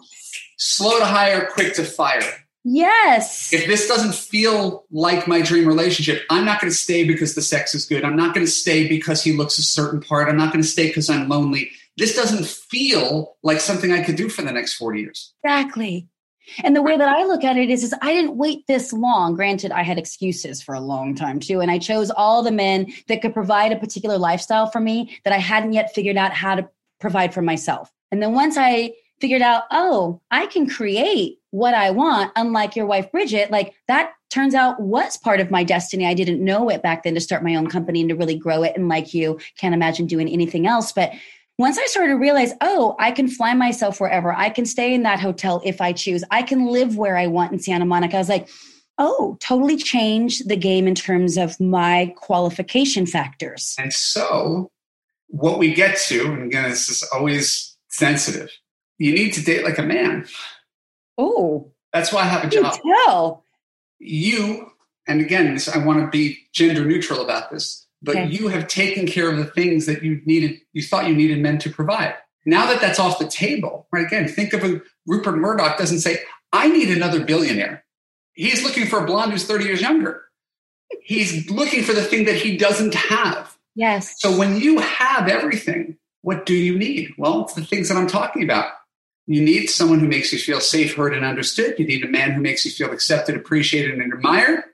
[0.59, 2.42] Slow to hire, quick to fire.
[2.65, 3.53] Yes.
[3.53, 7.43] If this doesn't feel like my dream relationship, I'm not going to stay because the
[7.43, 8.05] sex is good.
[8.05, 10.29] I'm not going to stay because he looks a certain part.
[10.29, 11.71] I'm not going to stay because I'm lonely.
[11.97, 15.35] This doesn't feel like something I could do for the next 40 years.
[15.43, 16.09] Exactly.
[16.65, 19.35] And the way that I look at it is, is I didn't wait this long.
[19.35, 21.61] Granted, I had excuses for a long time too.
[21.61, 25.33] And I chose all the men that could provide a particular lifestyle for me that
[25.33, 26.69] I hadn't yet figured out how to
[27.01, 27.91] provide for myself.
[28.11, 32.87] And then once I figured out, oh, I can create what I want, unlike your
[32.87, 36.07] wife, Bridget, like that turns out was part of my destiny.
[36.07, 38.63] I didn't know it back then to start my own company and to really grow
[38.63, 38.73] it.
[38.75, 40.93] And like you, can't imagine doing anything else.
[40.93, 41.13] But
[41.59, 45.03] once I started to realize, oh, I can fly myself wherever, I can stay in
[45.03, 48.17] that hotel if I choose, I can live where I want in Santa Monica.
[48.17, 48.49] I was like,
[48.97, 53.77] oh, totally changed the game in terms of my qualification factors.
[53.79, 54.71] And so,
[55.29, 58.51] what we get to, and again, this is always sensitive,
[58.97, 60.27] you need to date like a man.
[61.19, 62.79] Oh, that's why I have a job.
[63.07, 63.45] Tell.
[63.99, 64.71] You,
[65.07, 68.29] and again, this, I want to be gender neutral about this, but okay.
[68.29, 71.59] you have taken care of the things that you needed, you thought you needed men
[71.59, 72.15] to provide.
[72.45, 74.07] Now that that's off the table, right?
[74.07, 76.19] Again, think of a Rupert Murdoch doesn't say,
[76.53, 77.85] I need another billionaire.
[78.33, 80.25] He's looking for a blonde who's 30 years younger.
[81.03, 83.57] He's looking for the thing that he doesn't have.
[83.75, 84.21] Yes.
[84.21, 87.15] So when you have everything, what do you need?
[87.17, 88.73] Well, it's the things that I'm talking about.
[89.27, 91.79] You need someone who makes you feel safe, heard, and understood.
[91.79, 94.65] You need a man who makes you feel accepted, appreciated, and admired.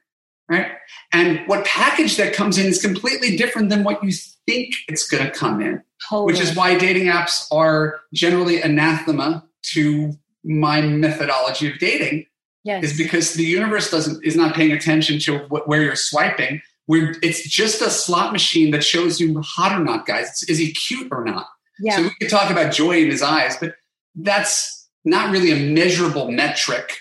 [0.48, 0.72] Right.
[1.12, 4.12] And what package that comes in is completely different than what you
[4.46, 6.32] think it's going to come in, totally.
[6.32, 12.24] which is why dating apps are generally anathema to my methodology of dating
[12.64, 12.84] yes.
[12.84, 16.62] is because the universe doesn't is not paying attention to what, where you're swiping.
[16.86, 20.42] Where it's just a slot machine that shows you hot or not, guys.
[20.44, 21.46] is he cute or not?
[21.78, 21.96] Yeah.
[21.96, 23.74] So we could talk about joy in his eyes, but
[24.18, 26.98] that's not really a measurable metric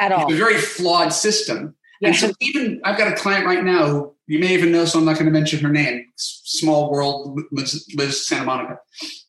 [0.00, 0.24] at all.
[0.24, 1.74] It's a very flawed system.
[2.00, 2.08] Yeah.
[2.08, 4.98] And so even I've got a client right now who you may even know, so
[4.98, 6.06] I'm not going to mention her name.
[6.16, 8.78] Small world, lives, lives Santa Monica,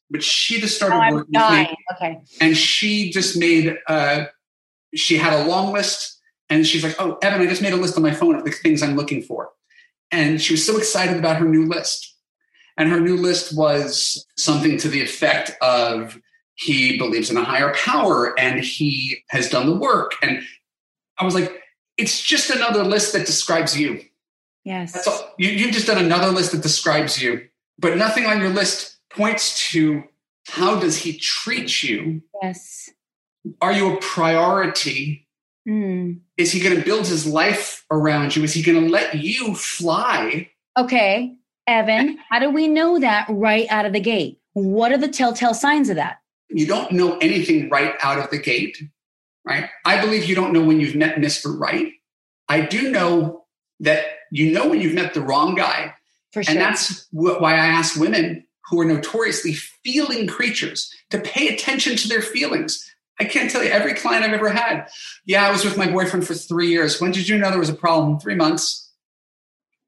[0.09, 2.21] but she just started oh, working with me, okay.
[2.39, 4.25] and she just made uh,
[4.95, 7.95] she had a long list and she's like, Oh, Evan, I just made a list
[7.95, 9.49] on my phone of the things I'm looking for.
[10.11, 12.15] And she was so excited about her new list.
[12.77, 16.19] And her new list was something to the effect of
[16.61, 20.13] he believes in a higher power and he has done the work.
[20.21, 20.41] And
[21.17, 21.61] I was like,
[21.97, 24.01] it's just another list that describes you.
[24.63, 24.93] Yes.
[24.93, 25.33] That's all.
[25.37, 27.47] You, you've just done another list that describes you,
[27.79, 30.03] but nothing on your list points to
[30.47, 32.21] how does he treat you?
[32.41, 32.89] Yes
[33.61, 35.27] are you a priority?
[35.67, 36.19] Mm.
[36.37, 38.43] Is he going to build his life around you?
[38.43, 40.49] Is he going to let you fly?
[40.77, 41.35] Okay,
[41.67, 44.39] Evan, how do we know that right out of the gate?
[44.53, 46.20] What are the telltale signs of that?
[46.53, 48.81] You don't know anything right out of the gate,
[49.45, 49.69] right?
[49.85, 51.57] I believe you don't know when you've met Mr.
[51.57, 51.93] Right.
[52.49, 53.45] I do know
[53.79, 55.93] that you know when you've met the wrong guy.
[56.33, 56.43] Sure.
[56.47, 62.07] And that's why I ask women who are notoriously feeling creatures to pay attention to
[62.07, 62.89] their feelings.
[63.19, 64.87] I can't tell you every client I've ever had.
[65.25, 66.99] Yeah, I was with my boyfriend for three years.
[66.99, 68.19] When did you know there was a problem?
[68.19, 68.91] Three months.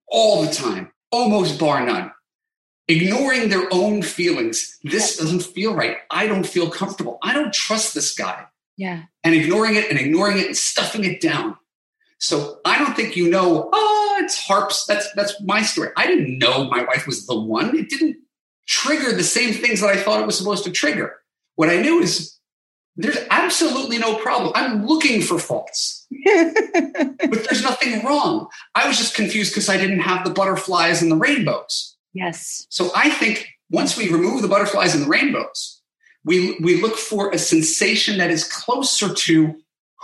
[0.08, 2.12] All the time, almost bar none.
[2.88, 4.78] Ignoring their own feelings.
[4.84, 5.98] This doesn't feel right.
[6.12, 7.18] I don't feel comfortable.
[7.24, 8.46] I don't trust this guy.
[8.78, 9.04] Yeah.
[9.24, 11.56] And ignoring it and ignoring it and stuffing it down.
[12.20, 14.86] So I don't think you know, oh, it's harps.
[14.86, 15.90] That's that's my story.
[15.98, 17.76] I didn't know my wife was the one.
[17.76, 18.18] It didn't
[18.68, 21.16] trigger the same things that I thought it was supposed to trigger.
[21.56, 22.38] What I knew is
[22.96, 24.54] there's absolutely no problem.
[24.56, 28.48] I'm looking for faults, but there's nothing wrong.
[28.76, 31.93] I was just confused because I didn't have the butterflies and the rainbows.
[32.14, 32.68] Yes.
[32.70, 35.82] So I think once we remove the butterflies and the rainbows,
[36.24, 39.56] we, we look for a sensation that is closer to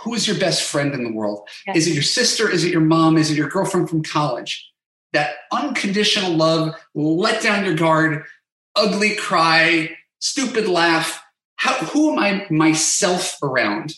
[0.02, 1.46] who is your best friend in the world?
[1.66, 1.76] Yes.
[1.76, 2.50] Is it your sister?
[2.50, 3.18] Is it your mom?
[3.18, 4.66] Is it your girlfriend from college?
[5.12, 8.24] That unconditional love, let down your guard,
[8.76, 11.22] ugly cry, stupid laugh
[11.60, 13.92] how, who am I myself around?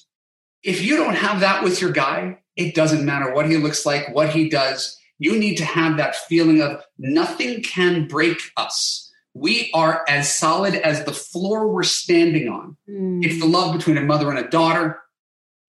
[0.65, 4.13] If you don't have that with your guy, it doesn't matter what he looks like,
[4.13, 4.99] what he does.
[5.23, 9.09] You need to have that feeling of nothing can break us.
[9.35, 12.77] We are as solid as the floor we're standing on.
[12.91, 13.25] Mm.
[13.25, 15.01] It's the love between a mother and a daughter,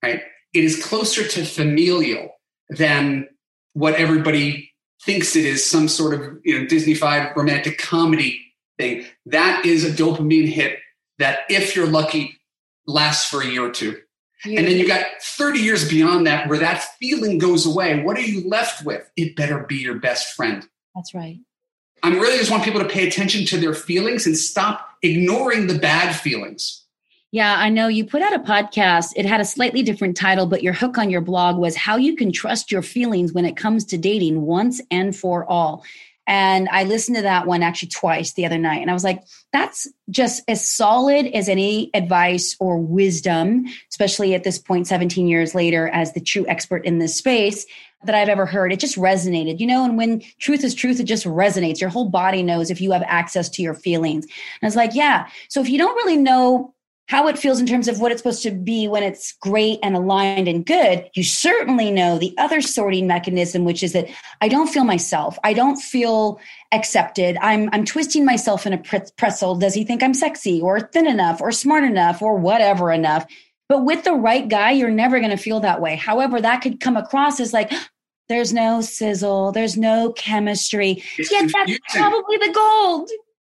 [0.02, 0.24] right?
[0.56, 2.30] It is closer to familial
[2.70, 3.30] than
[3.74, 4.72] what everybody
[5.04, 8.42] thinks it is some sort of you know Disney-fied romantic comedy
[8.80, 9.06] thing.
[9.28, 10.80] That is a dopamine hit
[11.20, 12.39] that if you're lucky
[12.88, 14.02] lasts for a year or two.
[14.45, 14.60] Yeah.
[14.60, 18.03] And then you got 30 years beyond that where that feeling goes away.
[18.03, 19.10] What are you left with?
[19.15, 20.67] It better be your best friend.
[20.95, 21.39] That's right.
[22.03, 25.79] I really just want people to pay attention to their feelings and stop ignoring the
[25.79, 26.84] bad feelings.
[27.32, 29.13] Yeah, I know you put out a podcast.
[29.15, 32.15] It had a slightly different title, but your hook on your blog was how you
[32.15, 35.84] can trust your feelings when it comes to dating once and for all.
[36.26, 38.82] And I listened to that one actually twice the other night.
[38.82, 44.44] And I was like, that's just as solid as any advice or wisdom, especially at
[44.44, 47.66] this point, 17 years later, as the true expert in this space
[48.06, 48.72] that I've ever heard.
[48.72, 51.82] It just resonated, you know, and when truth is truth, it just resonates.
[51.82, 54.26] Your whole body knows if you have access to your feelings.
[54.62, 55.28] And it's like, yeah.
[55.50, 56.74] So if you don't really know
[57.08, 59.96] how it feels in terms of what it's supposed to be when it's great and
[59.96, 64.08] aligned and good, you certainly know the other sorting mechanism, which is that
[64.39, 65.38] I don't feel myself.
[65.44, 66.39] I don't feel
[66.72, 67.38] accepted.
[67.42, 68.82] I'm I'm twisting myself in a
[69.18, 69.56] pretzel.
[69.56, 73.26] Does he think I'm sexy or thin enough or smart enough or whatever enough?
[73.68, 75.96] But with the right guy, you're never going to feel that way.
[75.96, 77.72] However, that could come across as like,
[78.30, 81.04] there's no sizzle, there's no chemistry.
[81.18, 81.80] It's Yet confusing.
[81.88, 83.10] that's probably the gold.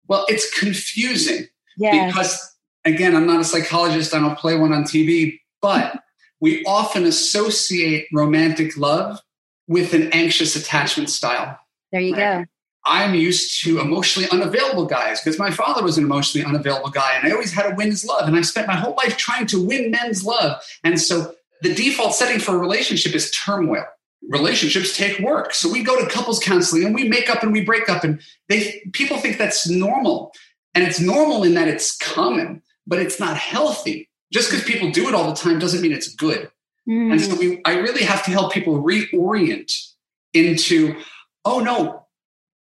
[0.07, 2.13] Well, it's confusing yes.
[2.13, 2.54] because
[2.85, 6.01] again, I'm not a psychologist, I don't play one on TV, but
[6.41, 9.21] we often associate romantic love
[9.67, 11.59] with an anxious attachment style.
[11.91, 12.45] There you right?
[12.45, 12.51] go.
[12.87, 17.27] I'm used to emotionally unavailable guys because my father was an emotionally unavailable guy and
[17.27, 18.29] I always had to win his love.
[18.29, 20.63] And I spent my whole life trying to win men's love.
[20.83, 23.87] And so the default setting for a relationship is turmoil.
[24.29, 25.55] Relationships take work.
[25.55, 28.21] So we go to couples counseling and we make up and we break up and
[28.51, 30.33] they people think that's normal.
[30.75, 34.09] And it's normal in that it's common but it's not healthy.
[34.33, 36.51] Just because people do it all the time doesn't mean it's good.
[36.89, 37.13] Mm.
[37.13, 39.73] And so we, I really have to help people reorient
[40.33, 41.01] into,
[41.45, 42.07] oh no,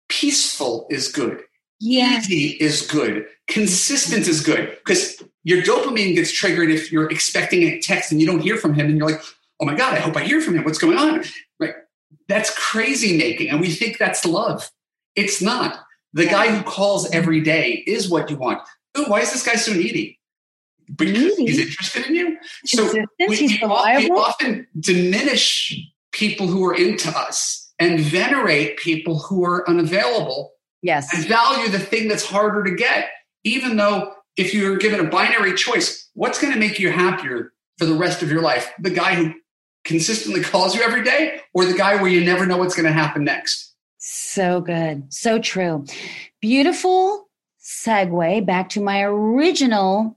[0.08, 1.42] peaceful is good.
[1.80, 2.18] Yeah.
[2.18, 3.26] Easy is good.
[3.48, 4.78] Consistent is good.
[4.84, 8.74] Because your dopamine gets triggered if you're expecting a text and you don't hear from
[8.74, 9.20] him and you're like,
[9.60, 10.64] oh my God, I hope I hear from him.
[10.64, 11.24] What's going on?
[11.60, 11.74] Right.
[12.28, 13.50] That's crazy making.
[13.50, 14.70] And we think that's love.
[15.16, 15.80] It's not.
[16.12, 18.60] The guy who calls every day is what you want
[18.94, 20.18] oh, why is this guy so needy?
[20.96, 21.46] Because needy.
[21.46, 22.38] he's interested in you.
[22.66, 25.74] So we, we often diminish
[26.12, 30.52] people who are into us and venerate people who are unavailable.
[30.82, 31.12] Yes.
[31.14, 33.08] And value the thing that's harder to get,
[33.42, 37.86] even though if you're given a binary choice, what's going to make you happier for
[37.86, 38.70] the rest of your life?
[38.78, 39.34] The guy who
[39.84, 42.92] consistently calls you every day or the guy where you never know what's going to
[42.92, 43.74] happen next?
[43.98, 45.12] So good.
[45.12, 45.86] So true.
[46.40, 47.28] Beautiful
[47.64, 50.16] segue back to my original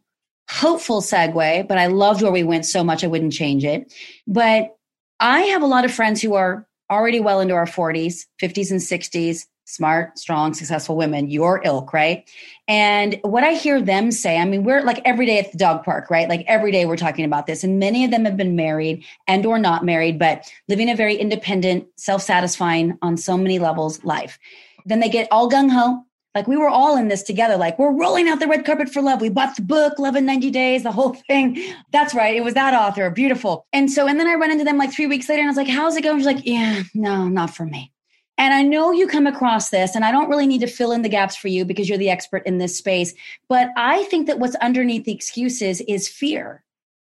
[0.50, 3.94] hopeful segue, but I loved where we went so much I wouldn't change it.
[4.28, 4.76] But
[5.20, 8.80] I have a lot of friends who are already well into our 40s, 50s, and
[8.80, 12.30] 60s, smart, strong, successful women, your ilk, right?
[12.70, 15.84] And what I hear them say, I mean, we're like every day at the dog
[15.84, 16.30] park, right?
[16.30, 17.66] Like every day we're talking about this.
[17.66, 21.16] And many of them have been married and or not married, but living a very
[21.16, 24.40] independent, self-satisfying on so many levels life.
[24.86, 27.58] Then they get all gung ho like we were all in this together.
[27.58, 29.22] Like we're rolling out the red carpet for love.
[29.22, 31.58] We bought the book, Love in 90 Days, the whole thing.
[31.92, 32.36] That's right.
[32.36, 33.10] It was that author.
[33.10, 33.66] Beautiful.
[33.74, 35.58] And so, and then I run into them like three weeks later and I was
[35.58, 36.18] like, how's it going?
[36.18, 37.92] She's like, yeah, no, not for me.
[38.38, 41.02] And I know you come across this, and I don't really need to fill in
[41.02, 43.14] the gaps for you because you're the expert in this space.
[43.50, 46.64] But I think that what's underneath the excuses is fear.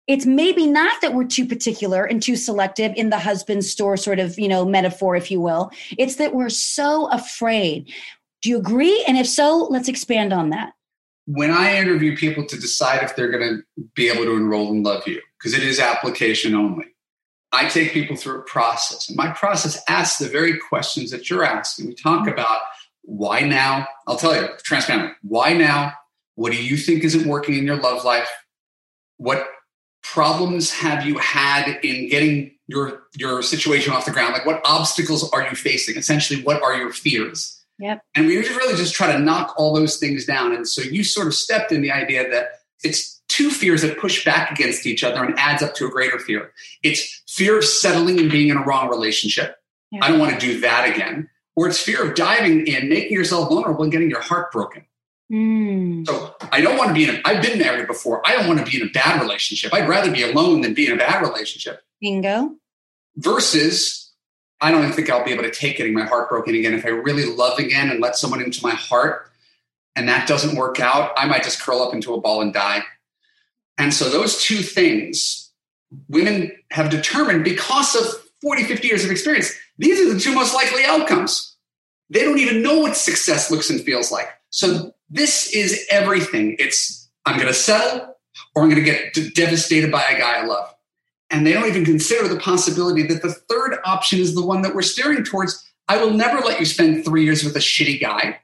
[0.08, 4.20] It's maybe not that we're too particular and too selective in the husband store sort
[4.20, 5.70] of, you know, metaphor, if you will.
[5.98, 7.92] It's that we're so afraid.
[8.42, 9.04] Do you agree?
[9.08, 10.74] And if so, let's expand on that.
[11.26, 14.84] When I interview people to decide if they're going to be able to enroll in
[14.84, 16.86] Love U, because it is application only,
[17.52, 19.10] I take people through a process.
[19.10, 21.88] And my process asks the very questions that you're asking.
[21.88, 22.30] We talk mm-hmm.
[22.30, 22.60] about
[23.04, 23.88] why now?
[24.06, 25.94] I'll tell you, transparently, why now?
[26.36, 28.30] What do you think isn't working in your love life?
[29.18, 29.48] What
[30.04, 34.34] problems have you had in getting your your situation off the ground?
[34.34, 35.96] Like what obstacles are you facing?
[35.96, 37.57] Essentially, what are your fears?
[37.80, 38.02] Yep.
[38.16, 40.54] And we really just try to knock all those things down.
[40.54, 44.26] And so you sort of stepped in the idea that it's two fears that push
[44.26, 46.52] back against each other and adds up to a greater fear.
[46.82, 49.58] It's fear of settling and being in a wrong relationship.
[50.02, 51.30] I don't want to do that again.
[51.56, 54.86] Or it's fear of diving in, making yourself vulnerable and getting your heart broken.
[55.32, 56.08] Mm.
[56.08, 58.22] So I don't want to be in a, I've been married before.
[58.26, 59.74] I don't want to be in a bad relationship.
[59.74, 61.82] I'd rather be alone than be in a bad relationship.
[62.00, 62.56] Bingo.
[63.18, 64.07] Versus
[64.60, 66.74] I don't think I'll be able to take getting my heart broken again.
[66.74, 69.30] If I really love again and let someone into my heart
[69.96, 72.84] and that doesn't work out, I might just curl up into a ball and die.
[73.78, 75.52] And so those two things
[76.10, 78.06] women have determined because of
[78.42, 81.56] 40, 50 years of experience, these are the two most likely outcomes.
[82.10, 84.30] They don't even know what success looks and feels like.
[84.50, 86.56] So this is everything.
[86.60, 88.16] It's I'm going to settle
[88.56, 90.74] or I'm going to get devastated by a guy I love
[91.30, 94.74] and they don't even consider the possibility that the third option is the one that
[94.74, 95.64] we're steering towards.
[95.88, 98.40] I will never let you spend three years with a shitty guy.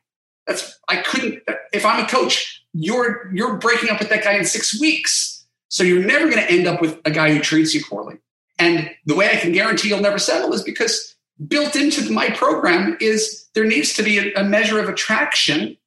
[0.48, 1.44] That's I couldn't.
[1.72, 5.84] If I'm a coach, you're you're breaking up with that guy in six weeks, so
[5.84, 8.18] you're never going to end up with a guy who treats you poorly.
[8.60, 11.16] And the way I can guarantee you'll never settle is because
[11.48, 15.78] built into my program is there needs to be a, a measure of attraction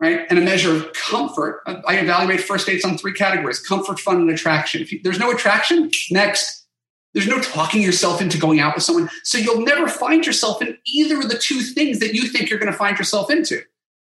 [0.00, 0.26] right?
[0.28, 1.62] And a measure of comfort.
[1.66, 4.82] I evaluate first dates on three categories comfort, fun, and attraction.
[4.82, 6.64] If you, there's no attraction, next.
[7.14, 9.08] There's no talking yourself into going out with someone.
[9.22, 12.58] So you'll never find yourself in either of the two things that you think you're
[12.58, 13.62] going to find yourself into.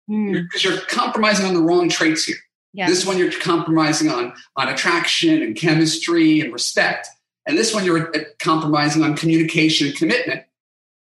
[0.09, 0.65] Because mm.
[0.65, 2.37] you're, you're, compromising on the wrong traits here.
[2.73, 2.89] Yes.
[2.89, 7.09] This one you're compromising on, on attraction and chemistry and respect.
[7.47, 10.43] And this one you're uh, compromising on communication and commitment.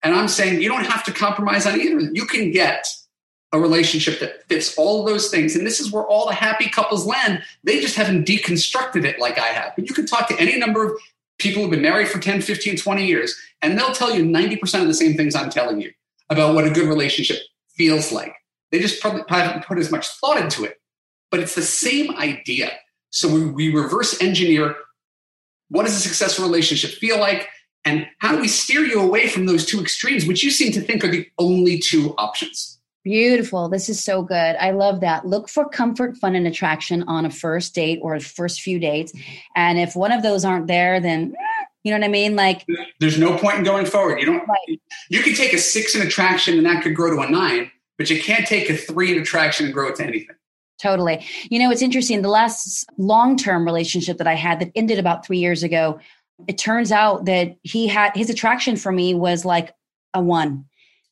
[0.03, 1.99] And I'm saying you don't have to compromise on either.
[2.13, 2.87] You can get
[3.55, 5.55] a relationship that fits all of those things.
[5.55, 7.41] And this is where all the happy couples land.
[7.63, 9.73] They just haven't deconstructed it like I have.
[9.75, 10.99] But you can talk to any number of
[11.39, 14.87] people who've been married for 10, 15, 20 years, and they'll tell you 90% of
[14.87, 15.91] the same things I'm telling you
[16.29, 17.37] about what a good relationship
[17.75, 18.33] feels like.
[18.71, 20.79] They just probably haven't put as much thought into it.
[21.31, 22.71] But it's the same idea.
[23.09, 24.75] So we, we reverse engineer
[25.69, 27.49] what does a successful relationship feel like?
[27.83, 30.81] And how do we steer you away from those two extremes, which you seem to
[30.81, 32.74] think are the only two options?
[33.05, 33.69] Beautiful.
[33.69, 34.55] This is so good.
[34.55, 35.27] I love that.
[35.27, 39.13] Look for comfort, fun, and attraction on a first date or first few dates.
[39.55, 41.35] And if one of those aren't there, then
[41.83, 42.35] you know what I mean?
[42.35, 42.65] Like
[42.99, 44.19] there's no point in going forward.
[44.19, 44.81] You don't right.
[45.09, 48.09] you can take a six in attraction and that could grow to a nine, but
[48.09, 50.35] you can't take a three in attraction and grow it to anything.
[50.81, 51.23] Totally.
[51.51, 52.23] You know, it's interesting.
[52.23, 55.99] The last long term relationship that I had that ended about three years ago,
[56.47, 59.75] it turns out that he had his attraction for me was like
[60.15, 60.65] a one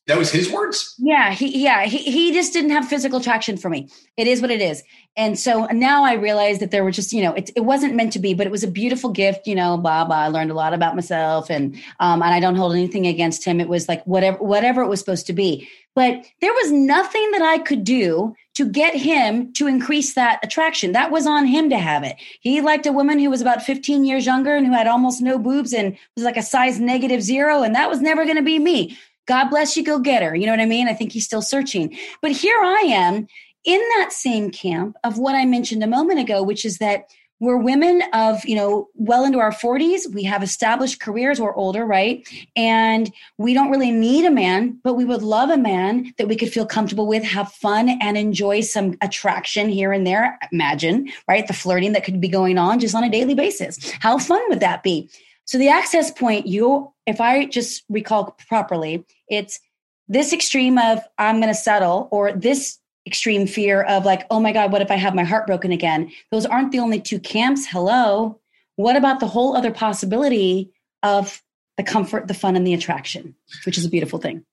[0.06, 0.94] that was his words?
[0.98, 3.88] Yeah, he yeah, he, he just didn't have physical attraction for me.
[4.18, 4.82] It is what it is.
[5.16, 8.12] And so now I realize that there were just, you know, it, it wasn't meant
[8.14, 10.16] to be, but it was a beautiful gift, you know, blah blah.
[10.16, 13.60] I learned a lot about myself and um and I don't hold anything against him.
[13.60, 15.68] It was like whatever whatever it was supposed to be.
[15.94, 20.92] But there was nothing that I could do to get him to increase that attraction.
[20.92, 22.16] That was on him to have it.
[22.40, 25.38] He liked a woman who was about 15 years younger and who had almost no
[25.38, 27.62] boobs and was like a size negative zero.
[27.62, 28.96] And that was never going to be me.
[29.26, 30.34] God bless you, go get her.
[30.34, 30.88] You know what I mean?
[30.88, 31.96] I think he's still searching.
[32.20, 33.26] But here I am
[33.64, 37.08] in that same camp of what I mentioned a moment ago, which is that
[37.40, 40.12] we're women of, you know, well into our 40s.
[40.14, 42.26] We have established careers we're older, right?
[42.54, 46.36] And we don't really need a man, but we would love a man that we
[46.36, 50.38] could feel comfortable with, have fun, and enjoy some attraction here and there.
[50.52, 51.46] Imagine, right?
[51.46, 53.90] The flirting that could be going on just on a daily basis.
[54.00, 55.10] How fun would that be?
[55.44, 59.60] So the access point, you, if I just recall properly, it's
[60.08, 64.52] this extreme of I'm going to settle, or this extreme fear of like, oh my
[64.52, 66.10] God, what if I have my heart broken again?
[66.30, 67.66] Those aren't the only two camps.
[67.66, 68.40] Hello.
[68.76, 71.42] What about the whole other possibility of
[71.76, 73.34] the comfort, the fun, and the attraction,
[73.66, 74.44] which is a beautiful thing?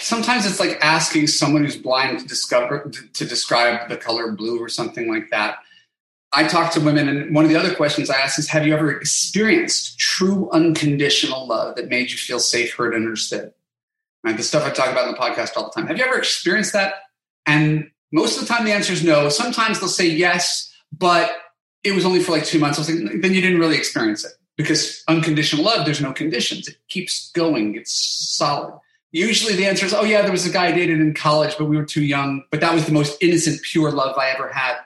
[0.00, 4.68] Sometimes it's like asking someone who's blind to discover to describe the color blue or
[4.68, 5.58] something like that.
[6.32, 8.74] I talk to women, and one of the other questions I ask is Have you
[8.74, 13.52] ever experienced true unconditional love that made you feel safe, heard, and understood?
[14.22, 14.36] Right?
[14.36, 15.86] The stuff I talk about in the podcast all the time.
[15.86, 16.94] Have you ever experienced that?
[17.46, 19.28] And most of the time, the answer is no.
[19.28, 21.30] Sometimes they'll say yes, but
[21.82, 22.78] it was only for like two months.
[22.78, 26.68] I was like, then you didn't really experience it because unconditional love, there's no conditions.
[26.68, 27.94] It keeps going, it's
[28.36, 28.78] solid.
[29.12, 31.64] Usually the answer is, oh, yeah, there was a guy I dated in college, but
[31.64, 32.44] we were too young.
[32.50, 34.76] But that was the most innocent, pure love I ever had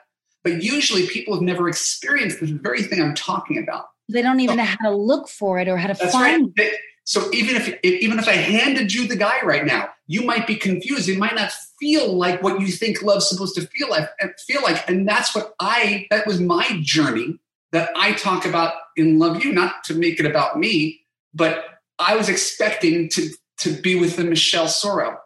[0.43, 3.85] but usually people have never experienced the very thing I'm talking about.
[4.09, 4.63] They don't even oh.
[4.63, 6.67] know how to look for it or how to find right.
[6.67, 6.79] it.
[7.05, 10.55] So even if even if I handed you the guy right now, you might be
[10.55, 11.09] confused.
[11.09, 14.07] It might not feel like what you think love's supposed to feel like.
[14.21, 16.07] Eh, feel like, and that's what I.
[16.11, 17.39] That was my journey
[17.71, 19.51] that I talk about in Love U.
[19.51, 21.01] Not to make it about me,
[21.33, 21.65] but
[21.99, 23.29] I was expecting to
[23.59, 25.17] to be with the Michelle Sorro.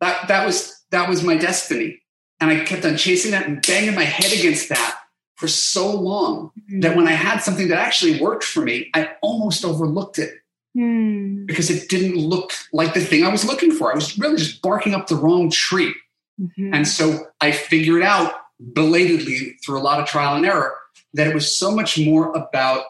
[0.00, 2.02] That that was that was my destiny.
[2.40, 4.98] And I kept on chasing that and banging my head against that
[5.36, 6.82] for so long mm.
[6.82, 10.34] that when I had something that actually worked for me, I almost overlooked it
[10.76, 11.46] mm.
[11.46, 13.90] because it didn't look like the thing I was looking for.
[13.90, 15.94] I was really just barking up the wrong tree.
[16.40, 16.74] Mm-hmm.
[16.74, 20.76] And so I figured out belatedly through a lot of trial and error
[21.14, 22.84] that it was so much more about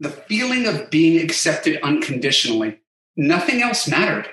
[0.00, 2.78] the feeling of being accepted unconditionally.
[3.16, 4.28] Nothing else mattered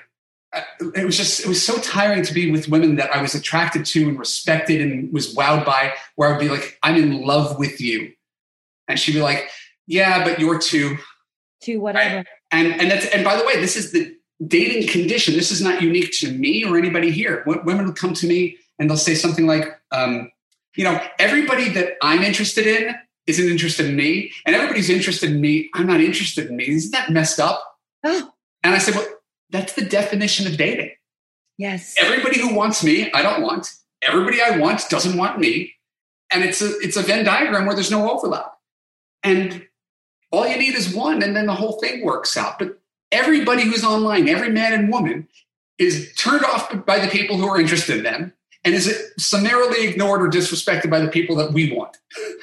[0.96, 3.86] it was just it was so tiring to be with women that I was attracted
[3.88, 7.58] to and respected and was wowed by where I would be like I'm in love
[7.58, 8.14] with you.
[8.88, 9.50] And she'd be like
[9.88, 10.98] yeah but you're too.
[11.62, 12.24] Too whatever.
[12.52, 15.36] And and that's and by the way this is the dating condition.
[15.36, 17.44] This is not unique to me or anybody here.
[17.46, 20.32] Women will come to me and they'll say something like um,
[20.76, 22.96] you know everybody that I'm interested in
[23.26, 25.70] isn't interested in me and everybody's interested in me.
[25.74, 26.70] I'm not interested in me.
[26.70, 27.64] Isn't that messed up?
[28.04, 28.34] Oh.
[28.64, 29.08] and I said well
[29.50, 30.92] that's the definition of dating.
[31.58, 31.96] Yes.
[32.00, 33.72] Everybody who wants me, I don't want.
[34.02, 35.74] Everybody I want doesn't want me.
[36.32, 38.58] And it's a it's a Venn diagram where there's no overlap.
[39.22, 39.68] And
[40.32, 42.58] all you need is one, and then the whole thing works out.
[42.58, 42.80] But
[43.12, 45.28] everybody who's online, every man and woman,
[45.78, 48.34] is turned off by the people who are interested in them
[48.64, 51.98] and is it summarily ignored or disrespected by the people that we want.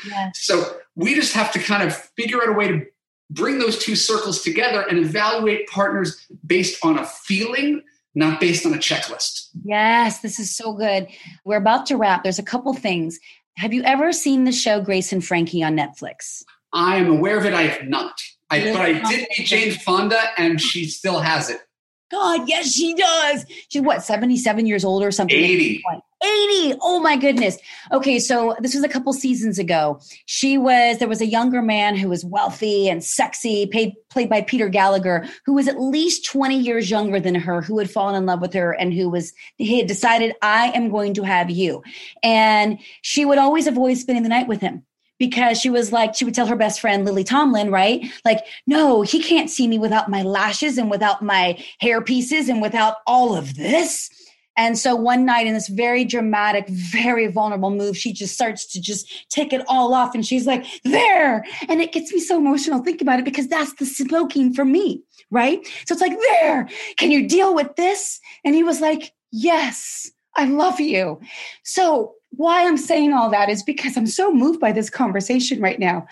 [0.06, 0.40] Yes.
[0.42, 2.86] So we just have to kind of figure out a way to
[3.30, 7.82] bring those two circles together and evaluate partners based on a feeling
[8.14, 9.48] not based on a checklist.
[9.62, 11.06] Yes, this is so good.
[11.44, 12.22] We're about to wrap.
[12.22, 13.18] There's a couple things.
[13.56, 16.42] Have you ever seen the show Grace and Frankie on Netflix?
[16.72, 17.54] I am aware of it.
[17.54, 18.20] I have not.
[18.50, 21.60] I, but I did meet Jane Fonda, and she still has it.
[22.10, 23.46] God, yes, she does.
[23.68, 25.36] She's what, 77 years old or something?
[25.36, 25.82] 80.
[26.22, 26.78] 80.
[26.82, 27.58] Oh my goodness.
[27.92, 30.00] Okay, so this was a couple seasons ago.
[30.26, 34.42] She was there was a younger man who was wealthy and sexy, paid, played by
[34.42, 38.26] Peter Gallagher, who was at least 20 years younger than her, who had fallen in
[38.26, 41.82] love with her and who was he had decided I am going to have you.
[42.22, 44.84] And she would always avoid spending the night with him
[45.20, 48.04] because she was like, she would tell her best friend, Lily Tomlin, right?
[48.24, 52.60] Like, no, he can't see me without my lashes and without my hair pieces and
[52.60, 54.10] without all of this.
[54.60, 58.78] And so one night in this very dramatic, very vulnerable move, she just starts to
[58.78, 60.14] just take it all off.
[60.14, 61.46] And she's like, there.
[61.66, 62.82] And it gets me so emotional.
[62.82, 65.66] Think about it because that's the smoking for me, right?
[65.86, 66.68] So it's like, there.
[66.98, 68.20] Can you deal with this?
[68.44, 71.18] And he was like, yes, I love you.
[71.62, 75.80] So why I'm saying all that is because I'm so moved by this conversation right
[75.80, 76.06] now.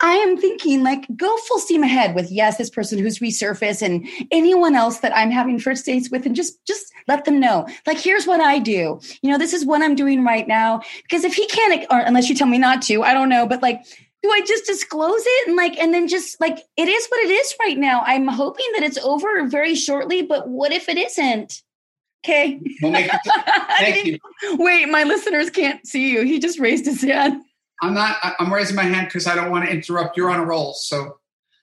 [0.00, 4.06] I am thinking like go full steam ahead with yes, this person who's resurfaced and
[4.30, 7.66] anyone else that I'm having first dates with and just just let them know.
[7.86, 9.00] Like here's what I do.
[9.22, 10.82] You know, this is what I'm doing right now.
[11.02, 13.60] Because if he can't or unless you tell me not to, I don't know, but
[13.60, 13.82] like
[14.22, 17.30] do I just disclose it and like and then just like it is what it
[17.30, 18.02] is right now.
[18.06, 21.62] I'm hoping that it's over very shortly, but what if it isn't?
[22.24, 22.60] Okay.
[22.82, 22.92] We'll
[23.78, 24.18] Thank you.
[24.54, 26.22] Wait, my listeners can't see you.
[26.22, 27.42] He just raised his hand.
[27.82, 28.16] I'm not.
[28.38, 30.16] I'm raising my hand because I don't want to interrupt.
[30.16, 31.18] You're on a roll, so.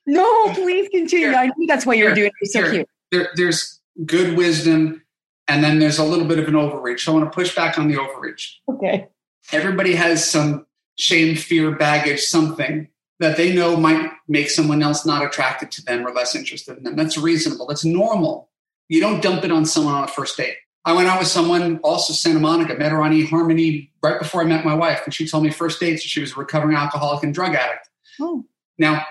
[0.07, 1.27] No, please continue.
[1.27, 2.51] Here, I think that's why you're doing it.
[2.51, 2.71] so here.
[2.71, 2.89] cute.
[3.11, 5.03] There, there's good wisdom,
[5.47, 7.05] and then there's a little bit of an overreach.
[7.05, 8.61] So I want to push back on the overreach.
[8.69, 9.07] Okay.
[9.51, 10.65] Everybody has some
[10.97, 12.87] shame, fear, baggage, something
[13.19, 16.83] that they know might make someone else not attracted to them or less interested in
[16.83, 16.95] them.
[16.95, 17.65] That's reasonable.
[17.65, 18.49] That's normal.
[18.89, 20.57] You don't dump it on someone on a first date.
[20.85, 24.45] I went out with someone also Santa Monica, met her on eHarmony right before I
[24.45, 27.33] met my wife, and she told me first dates she was a recovering alcoholic and
[27.33, 27.89] drug addict.
[28.21, 28.45] Oh.
[28.77, 29.03] Now,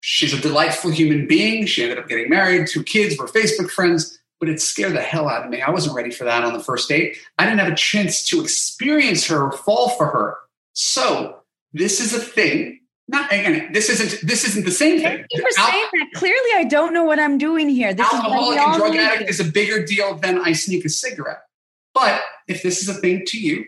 [0.00, 1.66] she's a delightful human being.
[1.66, 5.28] She ended up getting married, two kids, we're Facebook friends, but it scared the hell
[5.28, 5.60] out of me.
[5.60, 7.18] I wasn't ready for that on the first date.
[7.38, 10.38] I didn't have a chance to experience her or fall for her.
[10.72, 11.36] So,
[11.74, 12.79] this is a thing
[13.10, 13.72] not again.
[13.72, 14.26] This isn't.
[14.26, 15.18] This isn't the same thing.
[15.18, 16.06] Thank you for Al- saying that.
[16.14, 17.92] Clearly, I don't know what I'm doing here.
[17.92, 21.42] This alcoholic and drug addict is a bigger deal than I sneak a cigarette.
[21.92, 23.64] But if this is a thing to you,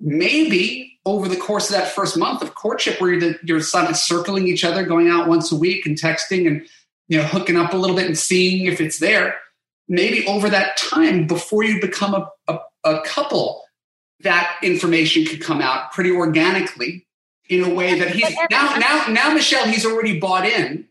[0.00, 4.64] maybe over the course of that first month of courtship, where you're, you're circling each
[4.64, 6.66] other, going out once a week, and texting, and
[7.08, 9.36] you know, hooking up a little bit and seeing if it's there.
[9.88, 13.62] Maybe over that time, before you become a, a, a couple,
[14.20, 17.06] that information could come out pretty organically
[17.48, 20.86] in a way that he's now now now Michelle he's already bought in.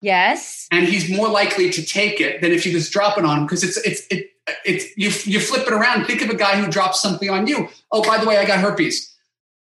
[0.00, 0.68] Yes.
[0.70, 3.44] And he's more likely to take it than if you just drop it on him
[3.44, 4.30] because it's it's it
[4.64, 6.04] it's you you flip it around.
[6.06, 7.68] Think of a guy who drops something on you.
[7.90, 9.14] Oh, by the way, I got herpes.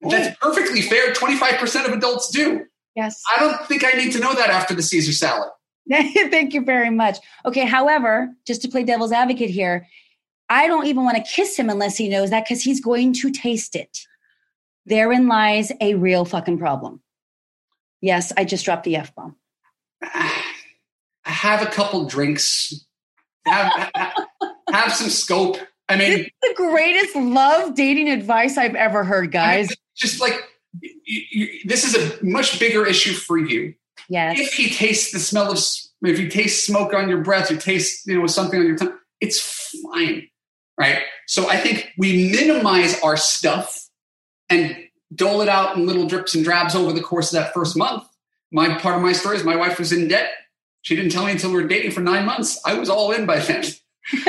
[0.01, 1.12] That's perfectly fair.
[1.12, 2.66] 25% of adults do.
[2.97, 3.22] Yes.
[3.30, 5.51] I don't think I need to know that after the Caesar salad.
[5.91, 7.18] Thank you very much.
[7.47, 9.87] Okay, however, just to play devil's advocate here,
[10.49, 13.30] I don't even want to kiss him unless he knows that because he's going to
[13.30, 14.07] taste it.
[14.87, 17.01] Therein lies a real fucking problem.
[18.01, 19.37] Yes, I just dropped the F bomb.
[20.03, 22.85] I Have a couple drinks.
[23.47, 23.91] Have,
[24.72, 25.57] have some scope.
[25.89, 29.66] I mean, it's the greatest love dating advice I've ever heard, guys.
[29.66, 30.35] I mean, just like
[30.80, 33.74] you, you, this is a much bigger issue for you.
[34.09, 34.39] Yes.
[34.39, 35.59] If he tastes the smell of,
[36.03, 38.97] if you taste smoke on your breath, you taste, you know, something on your tongue,
[39.20, 40.28] it's fine,
[40.78, 41.03] right?
[41.26, 43.82] So I think we minimize our stuff
[44.53, 44.76] and
[45.14, 48.05] dole it out in little drips and drabs over the course of that first month.
[48.50, 50.30] My part of my story is my wife was in debt.
[50.82, 52.61] She didn't tell me until we were dating for nine months.
[52.66, 53.64] I was all in by then.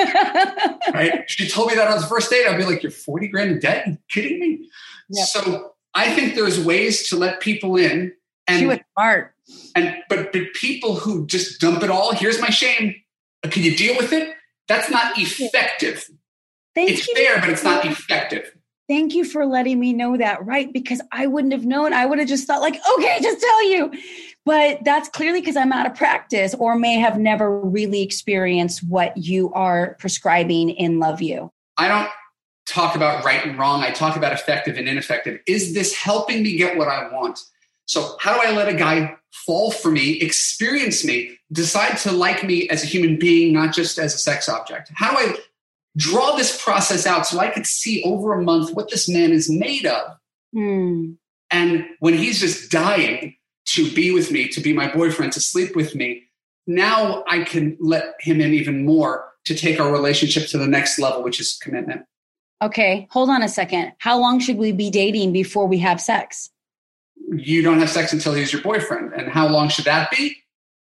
[0.93, 1.23] right?
[1.27, 2.47] She told me that on the first date.
[2.47, 3.87] I'd be like, "You're forty grand in debt?
[3.87, 4.69] Are you kidding me?"
[5.09, 5.27] Yep.
[5.27, 8.13] So I think there's ways to let people in.
[8.47, 9.33] And, she was smart.
[9.75, 12.13] And but, but people who just dump it all.
[12.13, 12.95] Here's my shame.
[13.49, 14.35] Can you deal with it?
[14.67, 16.07] That's not effective.
[16.75, 17.15] Thank it's you.
[17.15, 18.55] fair, but it's not effective.
[18.89, 20.71] Thank you for letting me know that, right?
[20.71, 21.93] Because I wouldn't have known.
[21.93, 23.91] I would have just thought, like, okay, just tell you.
[24.45, 29.15] But that's clearly because I'm out of practice or may have never really experienced what
[29.15, 31.49] you are prescribing in Love U.
[31.77, 32.09] I don't
[32.65, 33.83] talk about right and wrong.
[33.83, 35.39] I talk about effective and ineffective.
[35.47, 37.39] Is this helping me get what I want?
[37.85, 39.15] So, how do I let a guy
[39.45, 43.97] fall for me, experience me, decide to like me as a human being, not just
[43.97, 44.91] as a sex object?
[44.95, 45.37] How do I
[45.97, 49.49] draw this process out so I could see over a month what this man is
[49.49, 50.17] made of?
[50.55, 51.17] Mm.
[51.51, 53.35] And when he's just dying
[53.67, 56.23] to be with me, to be my boyfriend, to sleep with me,
[56.65, 60.99] now I can let him in even more to take our relationship to the next
[60.99, 62.05] level, which is commitment.
[62.61, 63.91] Okay, hold on a second.
[63.99, 66.49] How long should we be dating before we have sex?
[67.29, 69.13] You don't have sex until he's your boyfriend.
[69.13, 70.37] And how long should that be?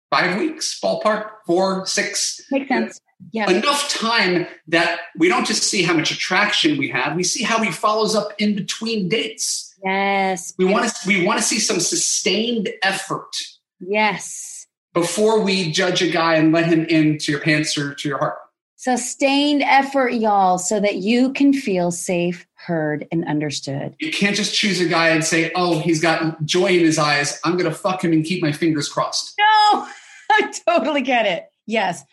[0.09, 2.41] Five weeks, ballpark, four, six.
[2.49, 2.99] Makes sense.
[3.31, 3.49] Yeah.
[3.49, 7.61] Enough time that we don't just see how much attraction we have, we see how
[7.61, 9.75] he follows up in between dates.
[9.83, 10.53] Yes.
[10.57, 13.35] We want to we want to see some sustained effort.
[13.79, 14.67] Yes.
[14.93, 18.37] Before we judge a guy and let him into your pants or to your heart.
[18.79, 23.95] Sustained effort, y'all, so that you can feel safe, heard, and understood.
[23.99, 27.39] You can't just choose a guy and say, oh, he's got joy in his eyes.
[27.43, 29.33] I'm going to fuck him and keep my fingers crossed.
[29.39, 29.87] No,
[30.31, 31.49] I totally get it.
[31.65, 32.03] Yes.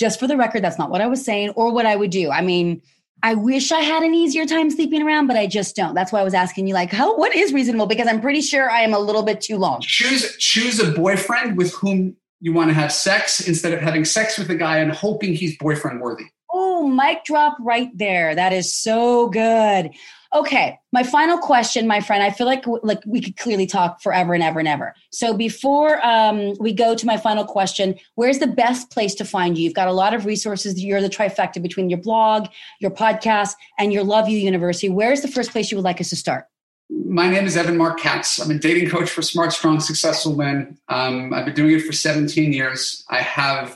[0.00, 2.30] Just for the record, that's not what I was saying or what I would do.
[2.30, 2.80] I mean,
[3.22, 5.94] I wish I had an easier time sleeping around, but I just don't.
[5.94, 7.84] That's why I was asking you, like, how what is reasonable?
[7.84, 9.82] Because I'm pretty sure I am a little bit too long.
[9.82, 14.38] Choose choose a boyfriend with whom you want to have sex instead of having sex
[14.38, 16.24] with a guy and hoping he's boyfriend worthy.
[16.50, 18.34] Oh, mic drop right there.
[18.34, 19.90] That is so good.
[20.32, 22.22] Okay, my final question, my friend.
[22.22, 24.94] I feel like like we could clearly talk forever and ever and ever.
[25.10, 29.58] So before um, we go to my final question, where's the best place to find
[29.58, 29.64] you?
[29.64, 30.80] You've got a lot of resources.
[30.80, 32.46] You're the trifecta between your blog,
[32.80, 34.88] your podcast, and your Love U University.
[34.88, 36.44] Where's the first place you would like us to start?
[36.90, 38.38] My name is Evan Marc Katz.
[38.38, 40.78] I'm a dating coach for smart, strong, successful men.
[40.88, 43.04] Um, I've been doing it for 17 years.
[43.10, 43.70] I have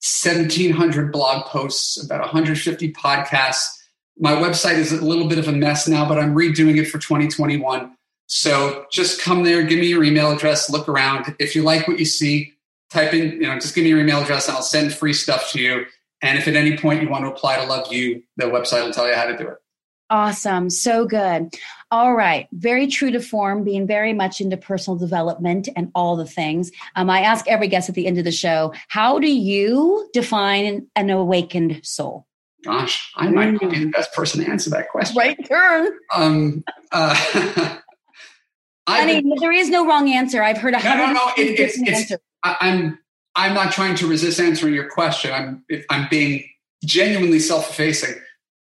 [0.00, 3.79] 1,700 blog posts, about 150 podcasts.
[4.20, 6.98] My website is a little bit of a mess now, but I'm redoing it for
[6.98, 7.96] 2021.
[8.26, 11.34] So just come there, give me your email address, look around.
[11.38, 12.52] If you like what you see,
[12.90, 15.50] type in, you know, just give me your email address and I'll send free stuff
[15.52, 15.86] to you.
[16.22, 18.92] And if at any point you want to apply to Love U, the website will
[18.92, 19.56] tell you how to do it.
[20.10, 20.68] Awesome.
[20.70, 21.54] So good.
[21.90, 22.46] All right.
[22.52, 26.70] Very true to form, being very much into personal development and all the things.
[26.94, 30.88] Um, I ask every guest at the end of the show, how do you define
[30.94, 32.26] an awakened soul?
[32.64, 35.16] Gosh, I might not be the best person to answer that question.
[35.16, 35.88] Right turn.
[36.14, 37.14] Um, uh,
[38.86, 40.42] I mean, there is no wrong answer.
[40.42, 41.30] I've heard a no, no, no.
[41.38, 42.98] It, it's, it's, I, I'm,
[43.34, 45.32] I'm not trying to resist answering your question.
[45.32, 46.44] I'm, I'm being
[46.84, 48.14] genuinely self-effacing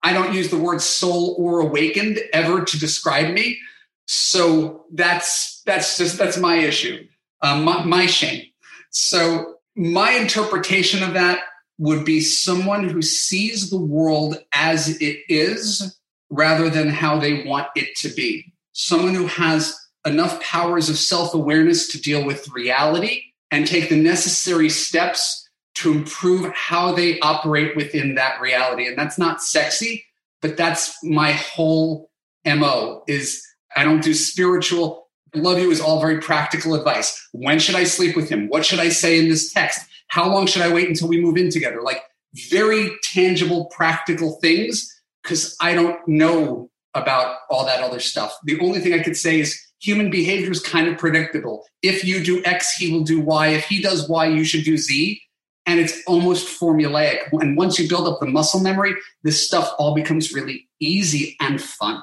[0.03, 3.59] I don't use the word soul or awakened ever to describe me.
[4.07, 7.07] So that's that's just that's my issue,
[7.43, 8.45] um, my, my shame.
[8.91, 11.41] So my interpretation of that
[11.79, 15.99] would be someone who sees the world as it is
[16.31, 18.53] rather than how they want it to be.
[18.73, 19.75] Someone who has
[20.05, 25.93] enough powers of self awareness to deal with reality and take the necessary steps to
[25.93, 28.87] improve how they operate within that reality.
[28.89, 30.05] And that's not sexy,
[30.43, 32.11] but that's my whole
[32.45, 33.45] MO is
[33.77, 35.09] I don't do spiritual.
[35.35, 37.29] Love U is all very practical advice.
[37.33, 38.49] When should I sleep with him?
[38.49, 39.81] What should I say in this text?
[40.09, 41.83] How long should I wait until we move in together?
[41.83, 42.03] Like
[42.51, 48.37] very tangible, practical things because I don't know about all that other stuff.
[48.45, 51.65] The only thing I could say is human behavior is kind of predictable.
[51.83, 53.49] If you do X, he will do Y.
[53.49, 55.21] If he does Y, you should do Z
[55.67, 57.31] and it's almost formulaic.
[57.33, 61.61] And once you build up the muscle memory, this stuff all becomes really easy and
[61.61, 62.03] fun.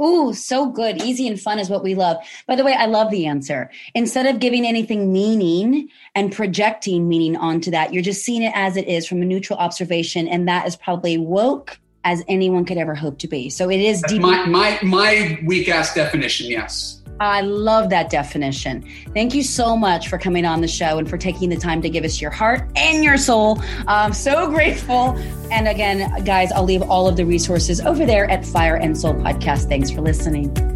[0.00, 1.02] Ooh, so good.
[1.02, 2.18] Easy and fun is what we love.
[2.46, 3.70] By the way, I love the answer.
[3.94, 8.76] Instead of giving anything meaning and projecting meaning onto that, you're just seeing it as
[8.76, 10.28] it is from a neutral observation.
[10.28, 13.48] And that is probably woke as anyone could ever hope to be.
[13.48, 14.20] So it is deep.
[14.20, 17.02] My, my, my weak ass definition, yes.
[17.20, 18.84] I love that definition.
[19.14, 21.88] Thank you so much for coming on the show and for taking the time to
[21.88, 23.62] give us your heart and your soul.
[23.86, 25.16] I'm so grateful.
[25.50, 29.14] And again, guys, I'll leave all of the resources over there at Fire and Soul
[29.14, 29.68] Podcast.
[29.68, 30.75] Thanks for listening.